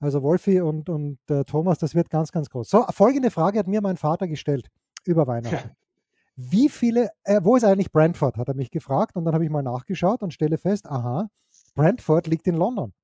Also 0.00 0.22
Wolfi 0.22 0.60
und, 0.62 0.88
und 0.88 1.18
äh, 1.28 1.44
Thomas, 1.44 1.78
das 1.78 1.94
wird 1.94 2.08
ganz, 2.08 2.32
ganz 2.32 2.48
groß. 2.48 2.70
So, 2.70 2.84
folgende 2.90 3.30
Frage 3.30 3.58
hat 3.58 3.68
mir 3.68 3.82
mein 3.82 3.98
Vater 3.98 4.26
gestellt 4.28 4.68
über 5.04 5.26
Weihnachten. 5.26 5.68
Ja. 5.68 5.76
Wie 6.36 6.70
viele, 6.70 7.10
äh, 7.24 7.40
wo 7.44 7.56
ist 7.56 7.64
eigentlich 7.64 7.92
Brentford, 7.92 8.38
hat 8.38 8.48
er 8.48 8.54
mich 8.54 8.70
gefragt 8.70 9.16
und 9.16 9.26
dann 9.26 9.34
habe 9.34 9.44
ich 9.44 9.50
mal 9.50 9.62
nachgeschaut 9.62 10.22
und 10.22 10.32
stelle 10.32 10.56
fest, 10.56 10.86
aha, 10.86 11.28
Brentford 11.74 12.26
liegt 12.26 12.46
in 12.46 12.54
London. 12.54 12.94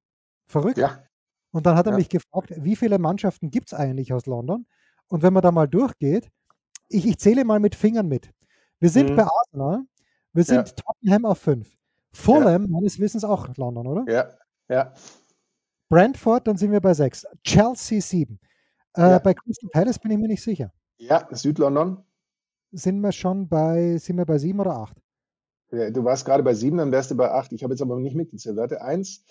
Verrückt. 0.49 0.79
Ja. 0.79 1.03
Und 1.51 1.67
dann 1.67 1.77
hat 1.77 1.87
er 1.87 1.93
ja. 1.93 1.99
mich 1.99 2.09
gefragt, 2.09 2.53
wie 2.57 2.77
viele 2.77 2.99
Mannschaften 2.99 3.51
gibt 3.51 3.69
es 3.69 3.79
eigentlich 3.79 4.13
aus 4.13 4.27
London? 4.27 4.67
Und 5.09 5.23
wenn 5.23 5.33
man 5.33 5.43
da 5.43 5.53
mal 5.53 5.69
durchgeht, 5.69 6.29
ich, 6.89 7.07
ich 7.07 7.19
zähle 7.19 7.45
mal 7.45 7.61
mit 7.61 7.75
Fingern 7.75 8.09
mit. 8.09 8.31
Wir 8.81 8.91
sind 8.91 9.11
mhm. 9.11 9.17
bei 9.17 9.25
Arsenal. 9.25 9.83
Wir 10.33 10.45
sind 10.45 10.69
ja. 10.69 10.75
Tottenham 10.75 11.25
auf 11.25 11.39
5. 11.39 11.69
Fulham, 12.13 12.63
ja. 12.63 12.69
meines 12.69 12.99
Wissens 12.99 13.25
auch 13.25 13.49
London, 13.57 13.87
oder? 13.87 14.13
Ja, 14.13 14.31
ja. 14.69 14.93
Brentford, 15.89 16.47
dann 16.47 16.57
sind 16.57 16.73
wir 16.73 16.81
bei 16.81 16.95
6. 16.95 17.27
Chelsea 17.45 18.01
7. 18.01 18.39
Äh, 18.97 19.01
ja. 19.01 19.19
Bei 19.19 19.35
Crystal 19.35 19.71
Palace 19.71 19.99
bin 19.99 20.11
ich 20.11 20.19
mir 20.19 20.29
nicht 20.29 20.43
sicher. 20.43 20.73
Ja, 20.99 21.27
Südlondon. 21.31 22.05
Sind 22.73 23.01
wir 23.01 23.13
schon 23.13 23.49
bei, 23.49 23.97
sind 23.99 24.17
wir 24.17 24.27
bei 24.27 24.39
7 24.39 24.59
oder 24.61 24.77
8? 24.77 24.97
Ja, 25.71 25.91
du 25.91 26.05
warst 26.05 26.25
gerade 26.25 26.43
bei 26.43 26.55
7, 26.55 26.77
dann 26.77 26.93
wärst 26.93 27.11
du 27.11 27.17
bei 27.17 27.31
8. 27.31 27.53
Ich 27.53 27.63
habe 27.63 27.73
jetzt 27.73 27.83
aber 27.83 27.99
nicht 27.99 28.17
mitgezählt. 28.17 28.57
Warte, 28.57 28.83
1, 28.83 29.25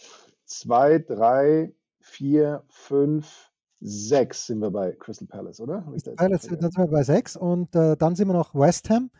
2, 0.47 0.99
3, 0.99 1.73
4, 1.99 2.63
5, 2.67 3.51
6 3.79 4.47
sind 4.47 4.59
wir 4.59 4.71
bei 4.71 4.91
Crystal 4.93 5.27
Palace, 5.27 5.59
oder? 5.59 5.81
Palace, 6.15 6.47
dann 6.47 6.71
sind 6.71 6.77
wir 6.77 6.87
bei 6.87 7.03
6 7.03 7.35
und 7.35 7.75
äh, 7.75 7.95
dann 7.95 8.15
sind 8.15 8.27
wir 8.27 8.33
noch 8.33 8.55
West 8.55 8.89
Ham 8.89 9.11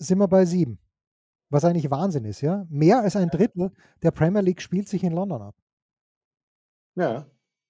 sind 0.00 0.18
wir 0.18 0.28
bei 0.28 0.44
sieben. 0.44 0.78
Was 1.50 1.64
eigentlich 1.64 1.90
Wahnsinn 1.90 2.24
ist, 2.24 2.40
ja. 2.40 2.66
Mehr 2.70 3.00
als 3.00 3.16
ein 3.16 3.28
Drittel 3.28 3.72
der 4.02 4.10
Premier 4.10 4.40
League 4.40 4.62
spielt 4.62 4.88
sich 4.88 5.04
in 5.04 5.12
London 5.12 5.42
ab. 5.42 5.54
Ja. 6.96 7.26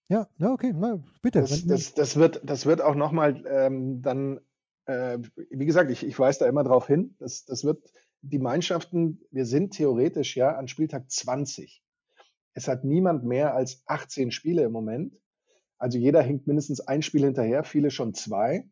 Ja, 0.09 0.29
ja, 0.39 0.53
okay, 0.53 0.73
na, 0.75 1.03
bitte. 1.23 1.41
Das, 1.41 1.65
das, 1.67 1.95
das, 1.95 2.17
wird, 2.17 2.41
das 2.45 2.67
wird 2.67 2.83
auch 2.83 2.97
nochmal 2.97 3.45
ähm, 3.47 4.03
dann, 4.03 4.41
äh, 4.87 5.19
wie 5.51 5.67
gesagt, 5.67 5.91
ich, 5.91 6.05
ich 6.05 6.19
weise 6.19 6.41
da 6.41 6.47
immer 6.47 6.65
drauf 6.65 6.89
hin, 6.89 7.15
das, 7.19 7.45
das 7.45 7.65
wird 7.65 7.93
die 8.21 8.41
Mannschaften, 8.41 9.21
wir 9.31 9.47
sind 9.47 9.73
theoretisch 9.73 10.37
ja 10.37 10.57
an 10.57 10.69
Spieltag 10.69 11.11
20. 11.11 11.83
Es 12.55 12.69
hat 12.69 12.85
niemand 12.85 13.25
mehr 13.25 13.55
als 13.55 13.83
18 13.87 14.31
Spiele 14.31 14.63
im 14.65 14.73
Moment. 14.73 15.15
Also 15.79 15.99
jeder 15.99 16.23
hinkt 16.23 16.47
mindestens 16.47 16.81
ein 16.81 17.03
Spiel 17.03 17.25
hinterher, 17.25 17.65
viele 17.65 17.91
schon 17.91 18.15
zwei. 18.15 18.69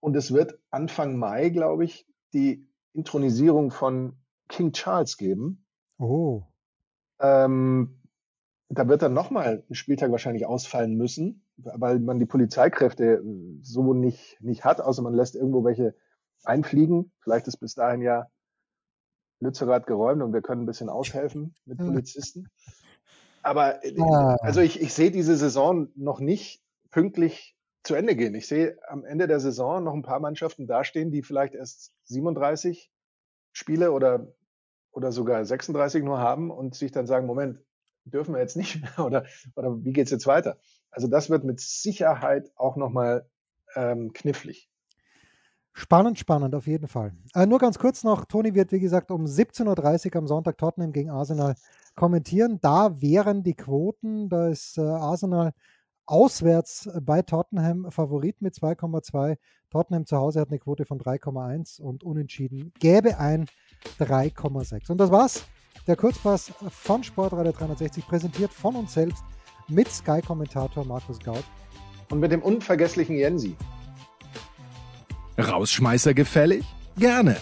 Und 0.00 0.14
es 0.16 0.32
wird 0.32 0.58
Anfang 0.70 1.16
Mai, 1.16 1.48
glaube 1.48 1.84
ich, 1.84 2.06
die 2.32 2.68
Intronisierung 2.92 3.70
von 3.70 4.16
King 4.48 4.72
Charles 4.72 5.16
geben. 5.16 5.64
Oh. 5.98 6.42
Ähm, 7.20 8.00
da 8.68 8.86
wird 8.88 9.02
dann 9.02 9.14
nochmal 9.14 9.64
ein 9.68 9.74
Spieltag 9.74 10.10
wahrscheinlich 10.10 10.46
ausfallen 10.46 10.94
müssen, 10.96 11.42
weil 11.56 11.98
man 11.98 12.18
die 12.18 12.26
Polizeikräfte 12.26 13.22
so 13.62 13.94
nicht, 13.94 14.40
nicht 14.40 14.64
hat, 14.64 14.80
außer 14.80 15.02
man 15.02 15.14
lässt 15.14 15.34
irgendwo 15.34 15.64
welche 15.64 15.94
einfliegen. 16.44 17.10
Vielleicht 17.20 17.48
ist 17.48 17.56
bis 17.56 17.74
dahin 17.74 18.02
ja 18.02 18.28
Lützerath 19.40 19.86
geräumt 19.86 20.22
und 20.22 20.32
wir 20.32 20.42
können 20.42 20.62
ein 20.62 20.66
bisschen 20.66 20.88
aushelfen 20.88 21.54
mit 21.64 21.78
Polizisten. 21.78 22.48
Aber 23.42 23.84
äh, 23.84 23.94
ah. 24.00 24.36
also 24.40 24.60
ich, 24.60 24.80
ich 24.80 24.92
sehe 24.94 25.10
diese 25.10 25.36
Saison 25.36 25.88
noch 25.94 26.20
nicht 26.20 26.62
pünktlich 26.90 27.56
zu 27.82 27.94
Ende 27.94 28.16
gehen. 28.16 28.34
Ich 28.34 28.46
sehe 28.46 28.78
am 28.88 29.04
Ende 29.04 29.26
der 29.26 29.40
Saison 29.40 29.82
noch 29.82 29.94
ein 29.94 30.02
paar 30.02 30.20
Mannschaften 30.20 30.66
dastehen, 30.66 31.10
die 31.10 31.22
vielleicht 31.22 31.54
erst 31.54 31.92
37 32.04 32.90
Spiele 33.52 33.92
oder, 33.92 34.32
oder 34.92 35.12
sogar 35.12 35.44
36 35.44 36.04
nur 36.04 36.18
haben 36.18 36.50
und 36.50 36.74
sich 36.74 36.92
dann 36.92 37.06
sagen, 37.06 37.26
Moment, 37.26 37.60
dürfen 38.04 38.34
wir 38.34 38.40
jetzt 38.40 38.56
nicht 38.56 38.80
mehr 38.80 38.98
oder, 39.06 39.24
oder 39.54 39.84
wie 39.84 39.92
geht's 39.92 40.10
jetzt 40.10 40.26
weiter? 40.26 40.58
Also 40.90 41.08
das 41.08 41.30
wird 41.30 41.44
mit 41.44 41.60
Sicherheit 41.60 42.50
auch 42.56 42.76
nochmal 42.76 43.28
ähm, 43.74 44.12
knifflig. 44.12 44.68
Spannend, 45.72 46.18
spannend, 46.18 46.54
auf 46.54 46.66
jeden 46.66 46.88
Fall. 46.88 47.12
Äh, 47.34 47.46
nur 47.46 47.58
ganz 47.58 47.78
kurz 47.78 48.02
noch, 48.02 48.24
Toni 48.24 48.54
wird, 48.54 48.72
wie 48.72 48.80
gesagt, 48.80 49.10
um 49.10 49.24
17.30 49.24 50.06
Uhr 50.08 50.16
am 50.16 50.26
Sonntag 50.26 50.58
Tottenham 50.58 50.92
gegen 50.92 51.10
Arsenal 51.10 51.54
kommentieren. 51.94 52.58
Da 52.60 53.00
wären 53.00 53.42
die 53.42 53.54
Quoten, 53.54 54.28
da 54.28 54.48
ist 54.48 54.78
äh, 54.78 54.82
Arsenal 54.82 55.52
auswärts 56.06 56.88
bei 57.02 57.22
Tottenham 57.22 57.90
Favorit 57.90 58.40
mit 58.40 58.54
2,2. 58.54 59.36
Tottenham 59.70 60.06
zu 60.06 60.16
Hause 60.16 60.40
hat 60.40 60.48
eine 60.48 60.58
Quote 60.58 60.86
von 60.86 60.98
3,1 60.98 61.80
und 61.80 62.02
unentschieden 62.02 62.72
gäbe 62.80 63.18
ein 63.18 63.46
3,6. 64.00 64.90
Und 64.90 64.98
das 64.98 65.10
war's. 65.10 65.44
Der 65.86 65.96
Kurzpass 65.96 66.52
von 66.70 67.04
Sportradio 67.04 67.52
360 67.52 68.06
präsentiert 68.06 68.52
von 68.52 68.74
uns 68.74 68.94
selbst 68.94 69.22
mit 69.68 69.88
Sky-Kommentator 69.88 70.84
Markus 70.84 71.18
Gaut. 71.20 71.44
Und 72.10 72.20
mit 72.20 72.32
dem 72.32 72.42
unvergesslichen 72.42 73.16
Jensi. 73.16 73.56
Rausschmeißer 75.38 76.14
gefällig? 76.14 76.64
Gerne, 76.96 77.36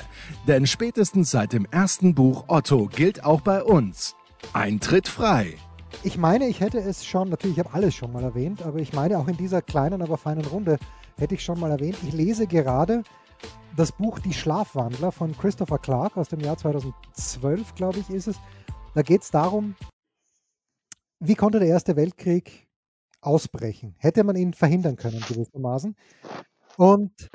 denn 0.46 0.66
spätestens 0.66 1.30
seit 1.30 1.54
dem 1.54 1.66
ersten 1.70 2.14
Buch 2.14 2.44
Otto 2.48 2.88
gilt 2.94 3.24
auch 3.24 3.40
bei 3.40 3.62
uns 3.62 4.14
Eintritt 4.52 5.08
frei. 5.08 5.54
Ich 6.02 6.18
meine, 6.18 6.46
ich 6.46 6.60
hätte 6.60 6.78
es 6.78 7.06
schon, 7.06 7.30
natürlich, 7.30 7.56
ich 7.56 7.64
habe 7.64 7.74
alles 7.74 7.94
schon 7.94 8.12
mal 8.12 8.22
erwähnt, 8.22 8.60
aber 8.62 8.80
ich 8.80 8.92
meine 8.92 9.18
auch 9.18 9.28
in 9.28 9.36
dieser 9.38 9.62
kleinen, 9.62 10.02
aber 10.02 10.18
feinen 10.18 10.44
Runde 10.44 10.78
hätte 11.16 11.34
ich 11.34 11.42
schon 11.42 11.58
mal 11.58 11.70
erwähnt. 11.70 11.96
Ich 12.06 12.12
lese 12.12 12.46
gerade 12.46 13.02
das 13.76 13.92
Buch 13.92 14.18
Die 14.18 14.34
Schlafwandler 14.34 15.10
von 15.10 15.36
Christopher 15.36 15.78
Clark 15.78 16.18
aus 16.18 16.28
dem 16.28 16.40
Jahr 16.40 16.58
2012, 16.58 17.74
glaube 17.74 18.00
ich, 18.00 18.10
ist 18.10 18.28
es. 18.28 18.36
Da 18.94 19.02
geht 19.02 19.22
es 19.22 19.30
darum, 19.30 19.74
wie 21.18 21.34
konnte 21.34 21.60
der 21.60 21.68
Erste 21.68 21.96
Weltkrieg 21.96 22.68
ausbrechen? 23.22 23.94
Hätte 23.98 24.22
man 24.22 24.36
ihn 24.36 24.52
verhindern 24.52 24.96
können, 24.96 25.24
gewissermaßen. 25.26 25.96
Und 26.76 27.30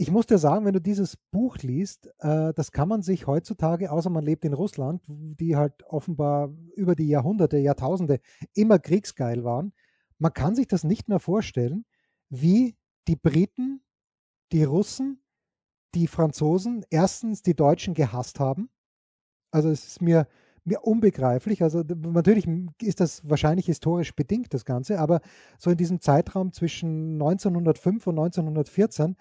ich 0.00 0.12
muss 0.12 0.26
dir 0.26 0.38
sagen, 0.38 0.64
wenn 0.64 0.72
du 0.72 0.80
dieses 0.80 1.16
Buch 1.16 1.56
liest, 1.58 2.08
äh, 2.20 2.54
das 2.54 2.70
kann 2.70 2.88
man 2.88 3.02
sich 3.02 3.26
heutzutage, 3.26 3.90
außer 3.90 4.10
man 4.10 4.24
lebt 4.24 4.44
in 4.44 4.52
Russland, 4.52 5.02
die 5.08 5.56
halt 5.56 5.82
offenbar 5.82 6.50
über 6.76 6.94
die 6.94 7.08
Jahrhunderte, 7.08 7.58
Jahrtausende 7.58 8.20
immer 8.54 8.78
kriegsgeil 8.78 9.42
waren, 9.42 9.72
man 10.18 10.32
kann 10.32 10.54
sich 10.54 10.68
das 10.68 10.84
nicht 10.84 11.08
mehr 11.08 11.18
vorstellen, 11.18 11.84
wie 12.30 12.76
die 13.08 13.16
Briten, 13.16 13.82
die 14.52 14.62
Russen, 14.62 15.20
die 15.96 16.06
Franzosen 16.06 16.84
erstens 16.90 17.42
die 17.42 17.56
Deutschen 17.56 17.94
gehasst 17.94 18.38
haben. 18.38 18.70
Also 19.50 19.68
es 19.68 19.84
ist 19.84 20.02
mir, 20.02 20.28
mir 20.62 20.84
unbegreiflich. 20.84 21.62
Also 21.62 21.82
natürlich 21.82 22.46
ist 22.82 23.00
das 23.00 23.28
wahrscheinlich 23.28 23.66
historisch 23.66 24.14
bedingt, 24.14 24.54
das 24.54 24.64
Ganze, 24.64 25.00
aber 25.00 25.22
so 25.58 25.70
in 25.70 25.76
diesem 25.76 26.00
Zeitraum 26.00 26.52
zwischen 26.52 27.14
1905 27.14 28.06
und 28.06 28.18
1914 28.18 29.16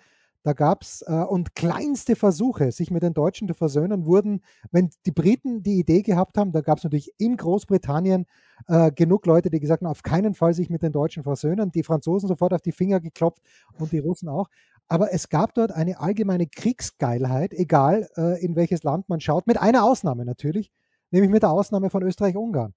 Da 0.47 0.53
gab 0.53 0.81
es 0.81 1.01
äh, 1.01 1.11
und 1.11 1.55
kleinste 1.55 2.15
Versuche, 2.15 2.71
sich 2.71 2.89
mit 2.89 3.03
den 3.03 3.13
Deutschen 3.13 3.49
zu 3.49 3.53
versöhnen, 3.53 4.05
wurden, 4.05 4.39
wenn 4.71 4.89
die 5.05 5.11
Briten 5.11 5.61
die 5.61 5.77
Idee 5.77 6.03
gehabt 6.03 6.37
haben, 6.37 6.53
da 6.53 6.61
gab 6.61 6.77
es 6.77 6.85
natürlich 6.85 7.11
in 7.17 7.35
Großbritannien 7.35 8.25
äh, 8.69 8.93
genug 8.93 9.25
Leute, 9.25 9.49
die 9.49 9.59
gesagt 9.59 9.83
haben, 9.83 9.89
auf 9.89 10.03
keinen 10.03 10.35
Fall 10.35 10.53
sich 10.53 10.69
mit 10.69 10.83
den 10.83 10.93
Deutschen 10.93 11.23
versöhnen. 11.23 11.73
Die 11.73 11.83
Franzosen 11.83 12.29
sofort 12.29 12.53
auf 12.53 12.61
die 12.61 12.71
Finger 12.71 13.01
geklopft 13.01 13.41
und 13.77 13.91
die 13.91 13.99
Russen 13.99 14.29
auch. 14.29 14.47
Aber 14.87 15.11
es 15.11 15.27
gab 15.27 15.53
dort 15.53 15.73
eine 15.73 15.99
allgemeine 15.99 16.47
Kriegsgeilheit, 16.47 17.51
egal 17.51 18.07
äh, 18.15 18.41
in 18.41 18.55
welches 18.55 18.83
Land 18.83 19.09
man 19.09 19.19
schaut, 19.19 19.47
mit 19.47 19.57
einer 19.57 19.83
Ausnahme 19.83 20.23
natürlich, 20.23 20.71
nämlich 21.11 21.29
mit 21.29 21.43
der 21.43 21.51
Ausnahme 21.51 21.89
von 21.89 22.03
Österreich-Ungarn. 22.03 22.73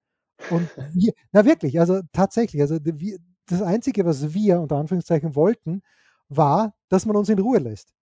Und 0.49 0.67
wir, 0.91 1.13
na 1.31 1.45
wirklich, 1.45 1.79
also 1.79 2.01
tatsächlich, 2.11 2.61
also 2.61 2.79
wir, 2.83 3.17
das 3.45 3.61
Einzige, 3.61 4.03
was 4.03 4.33
wir 4.33 4.59
unter 4.59 4.75
Anführungszeichen 4.75 5.35
wollten, 5.35 5.83
war, 6.27 6.73
dass 6.91 7.05
man 7.05 7.15
uns 7.15 7.29
in 7.29 7.39
Ruhe 7.39 7.59
lässt. 7.59 7.93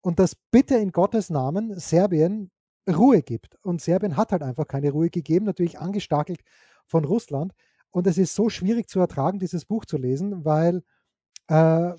Und 0.00 0.18
dass 0.18 0.34
bitte 0.34 0.74
in 0.74 0.90
Gottes 0.90 1.30
Namen 1.30 1.78
Serbien 1.78 2.50
Ruhe 2.90 3.22
gibt. 3.22 3.56
Und 3.62 3.80
Serbien 3.80 4.16
hat 4.16 4.32
halt 4.32 4.42
einfach 4.42 4.66
keine 4.66 4.90
Ruhe 4.90 5.10
gegeben, 5.10 5.46
natürlich 5.46 5.78
angestakelt 5.78 6.40
von 6.84 7.04
Russland. 7.04 7.52
Und 7.92 8.08
es 8.08 8.18
ist 8.18 8.34
so 8.34 8.48
schwierig 8.48 8.88
zu 8.88 8.98
ertragen, 8.98 9.38
dieses 9.38 9.64
Buch 9.64 9.84
zu 9.84 9.96
lesen, 9.96 10.44
weil 10.44 10.82
äh, 11.46 11.92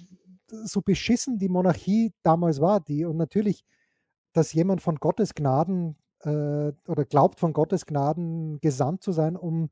so 0.47 0.82
beschissen 0.82 1.38
die 1.38 1.47
Monarchie 1.47 2.13
damals 2.23 2.60
war, 2.60 2.82
die 2.82 3.06
und 3.06 3.15
natürlich, 3.15 3.63
dass 4.34 4.51
jemand 4.51 4.82
von 4.82 4.97
Gottes 4.97 5.36
Gnaden 5.36 5.95
äh, 6.19 6.73
oder 6.88 7.06
glaubt, 7.08 7.39
von 7.39 7.53
Gottes 7.53 7.86
Gnaden 7.86 8.60
gesandt 8.60 9.01
zu 9.01 9.13
sein, 9.13 9.38
um 9.38 9.69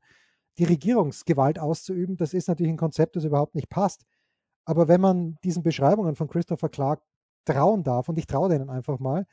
die 0.56 0.64
Regierungsgewalt 0.64 1.58
auszuüben, 1.58 2.16
das 2.16 2.32
ist 2.32 2.48
natürlich 2.48 2.72
ein 2.72 2.78
Konzept, 2.78 3.16
das 3.16 3.24
überhaupt 3.24 3.54
nicht 3.54 3.68
passt. 3.68 4.04
Aber 4.64 4.88
wenn 4.88 5.00
man 5.00 5.38
diesen 5.44 5.62
Beschreibungen 5.62 6.14
von 6.16 6.28
Christopher 6.28 6.68
Clark 6.68 7.02
trauen 7.44 7.82
darf, 7.84 8.08
und 8.08 8.18
ich 8.18 8.26
traue 8.26 8.48
denen 8.48 8.70
einfach 8.70 8.98
mal, 8.98 9.26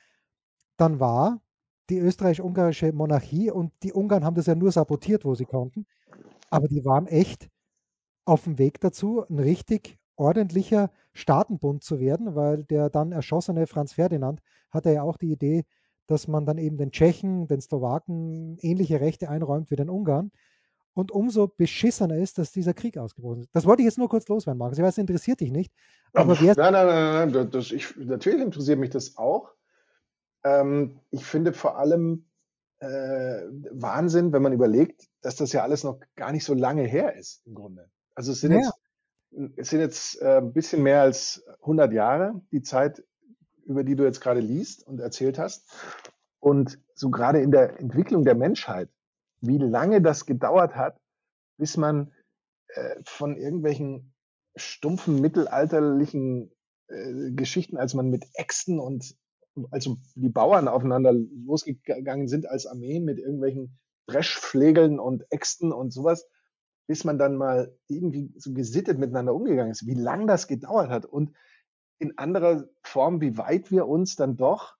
dann 0.77 0.99
war 0.99 1.41
die 1.89 1.99
österreich-ungarische 1.99 2.93
Monarchie 2.93 3.51
und 3.51 3.73
die 3.83 3.93
Ungarn 3.93 4.23
haben 4.25 4.35
das 4.35 4.47
ja 4.47 4.55
nur 4.55 4.71
sabotiert, 4.71 5.25
wo 5.25 5.35
sie 5.35 5.45
konnten, 5.45 5.85
aber 6.51 6.67
die 6.67 6.85
waren 6.85 7.07
echt 7.07 7.49
auf 8.25 8.43
dem 8.45 8.57
Weg 8.59 8.79
dazu, 8.81 9.25
ein 9.29 9.39
richtig 9.39 9.97
ordentlicher 10.15 10.91
Staatenbund 11.13 11.83
zu 11.83 11.99
werden, 11.99 12.35
weil 12.35 12.63
der 12.65 12.89
dann 12.89 13.11
erschossene 13.11 13.67
Franz 13.67 13.93
Ferdinand 13.93 14.41
hatte 14.71 14.91
ja 14.93 15.03
auch 15.03 15.17
die 15.17 15.31
Idee, 15.31 15.65
dass 16.07 16.27
man 16.27 16.45
dann 16.45 16.57
eben 16.57 16.77
den 16.77 16.91
Tschechen, 16.91 17.47
den 17.47 17.61
Slowaken 17.61 18.57
ähnliche 18.61 19.01
Rechte 19.01 19.29
einräumt 19.29 19.71
wie 19.71 19.75
den 19.75 19.89
Ungarn. 19.89 20.31
Und 20.99 21.11
umso 21.11 21.47
beschissener 21.47 22.17
ist, 22.17 22.37
dass 22.37 22.51
dieser 22.51 22.73
Krieg 22.73 22.97
ausgebrochen 22.97 23.41
ist. 23.41 23.55
Das 23.55 23.65
wollte 23.65 23.81
ich 23.81 23.85
jetzt 23.85 23.97
nur 23.97 24.09
kurz 24.09 24.27
loswerden, 24.27 24.57
Markus. 24.57 24.77
Ich 24.77 24.83
weiß, 24.83 24.95
das 24.95 25.01
interessiert 25.01 25.39
dich 25.39 25.51
nicht. 25.51 25.73
Aber 26.11 26.35
nein, 26.35 26.55
nein, 26.57 26.73
nein, 26.73 27.31
nein. 27.31 27.51
Das, 27.51 27.71
ich, 27.71 27.95
natürlich 27.95 28.41
interessiert 28.41 28.79
mich 28.79 28.89
das 28.89 29.17
auch. 29.17 29.53
Ähm, 30.43 30.99
ich 31.09 31.25
finde 31.25 31.53
vor 31.53 31.77
allem 31.77 32.25
äh, 32.79 32.87
Wahnsinn, 33.71 34.33
wenn 34.33 34.41
man 34.41 34.51
überlegt, 34.51 35.07
dass 35.21 35.37
das 35.37 35.53
ja 35.53 35.63
alles 35.63 35.85
noch 35.85 35.99
gar 36.15 36.33
nicht 36.33 36.43
so 36.43 36.53
lange 36.53 36.83
her 36.83 37.15
ist, 37.15 37.45
im 37.45 37.55
Grunde. 37.55 37.89
Also 38.13 38.33
es 38.33 38.41
sind 38.41 38.51
ja. 38.51 38.59
jetzt 38.59 38.73
es 39.55 39.69
sind 39.69 39.79
jetzt 39.79 40.21
äh, 40.21 40.37
ein 40.37 40.53
bisschen 40.53 40.83
mehr 40.83 41.01
als 41.01 41.43
100 41.61 41.93
Jahre, 41.93 42.41
die 42.51 42.61
Zeit, 42.61 43.03
über 43.65 43.83
die 43.83 43.95
du 43.95 44.03
jetzt 44.03 44.21
gerade 44.21 44.39
liest 44.39 44.85
und 44.85 44.99
erzählt 44.99 45.37
hast. 45.37 45.71
Und 46.39 46.79
so 46.95 47.09
gerade 47.09 47.39
in 47.39 47.51
der 47.51 47.79
Entwicklung 47.79 48.25
der 48.25 48.35
Menschheit, 48.35 48.89
wie 49.41 49.57
lange 49.57 50.01
das 50.01 50.25
gedauert 50.25 50.75
hat, 50.75 50.99
bis 51.57 51.77
man 51.77 52.11
äh, 52.69 52.95
von 53.05 53.37
irgendwelchen 53.37 54.13
stumpfen 54.55 55.21
mittelalterlichen 55.21 56.51
äh, 56.87 57.31
Geschichten, 57.31 57.77
als 57.77 57.93
man 57.93 58.09
mit 58.09 58.25
Äxten 58.33 58.79
und 58.79 59.15
also 59.71 59.97
die 60.15 60.29
Bauern 60.29 60.67
aufeinander 60.67 61.13
losgegangen 61.13 62.27
sind 62.27 62.47
als 62.47 62.65
Armeen 62.65 63.03
mit 63.03 63.19
irgendwelchen 63.19 63.77
Dreschflegeln 64.07 64.99
und 64.99 65.25
Äxten 65.31 65.71
und 65.71 65.91
sowas, 65.91 66.27
bis 66.87 67.03
man 67.03 67.19
dann 67.19 67.35
mal 67.35 67.75
irgendwie 67.87 68.33
so 68.37 68.53
gesittet 68.53 68.97
miteinander 68.97 69.35
umgegangen 69.35 69.71
ist, 69.71 69.85
wie 69.85 69.95
lange 69.95 70.25
das 70.25 70.47
gedauert 70.47 70.89
hat. 70.89 71.05
Und 71.05 71.33
in 71.99 72.17
anderer 72.17 72.67
Form, 72.81 73.21
wie 73.21 73.37
weit 73.37 73.69
wir 73.71 73.87
uns 73.87 74.15
dann 74.15 74.37
doch 74.37 74.75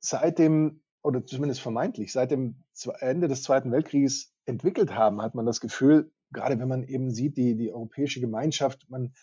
seit 0.00 0.38
dem, 0.38 0.82
oder 1.02 1.24
zumindest 1.24 1.60
vermeintlich, 1.60 2.12
seit 2.12 2.30
dem 2.30 2.64
Ende 3.00 3.28
des 3.28 3.42
Zweiten 3.42 3.72
Weltkrieges 3.72 4.32
entwickelt 4.44 4.94
haben, 4.94 5.22
hat 5.22 5.34
man 5.34 5.46
das 5.46 5.60
Gefühl, 5.60 6.10
gerade 6.30 6.58
wenn 6.58 6.68
man 6.68 6.82
eben 6.82 7.10
sieht, 7.10 7.36
die, 7.36 7.56
die 7.56 7.72
europäische 7.72 8.20
Gemeinschaft, 8.20 8.88
man, 8.88 9.14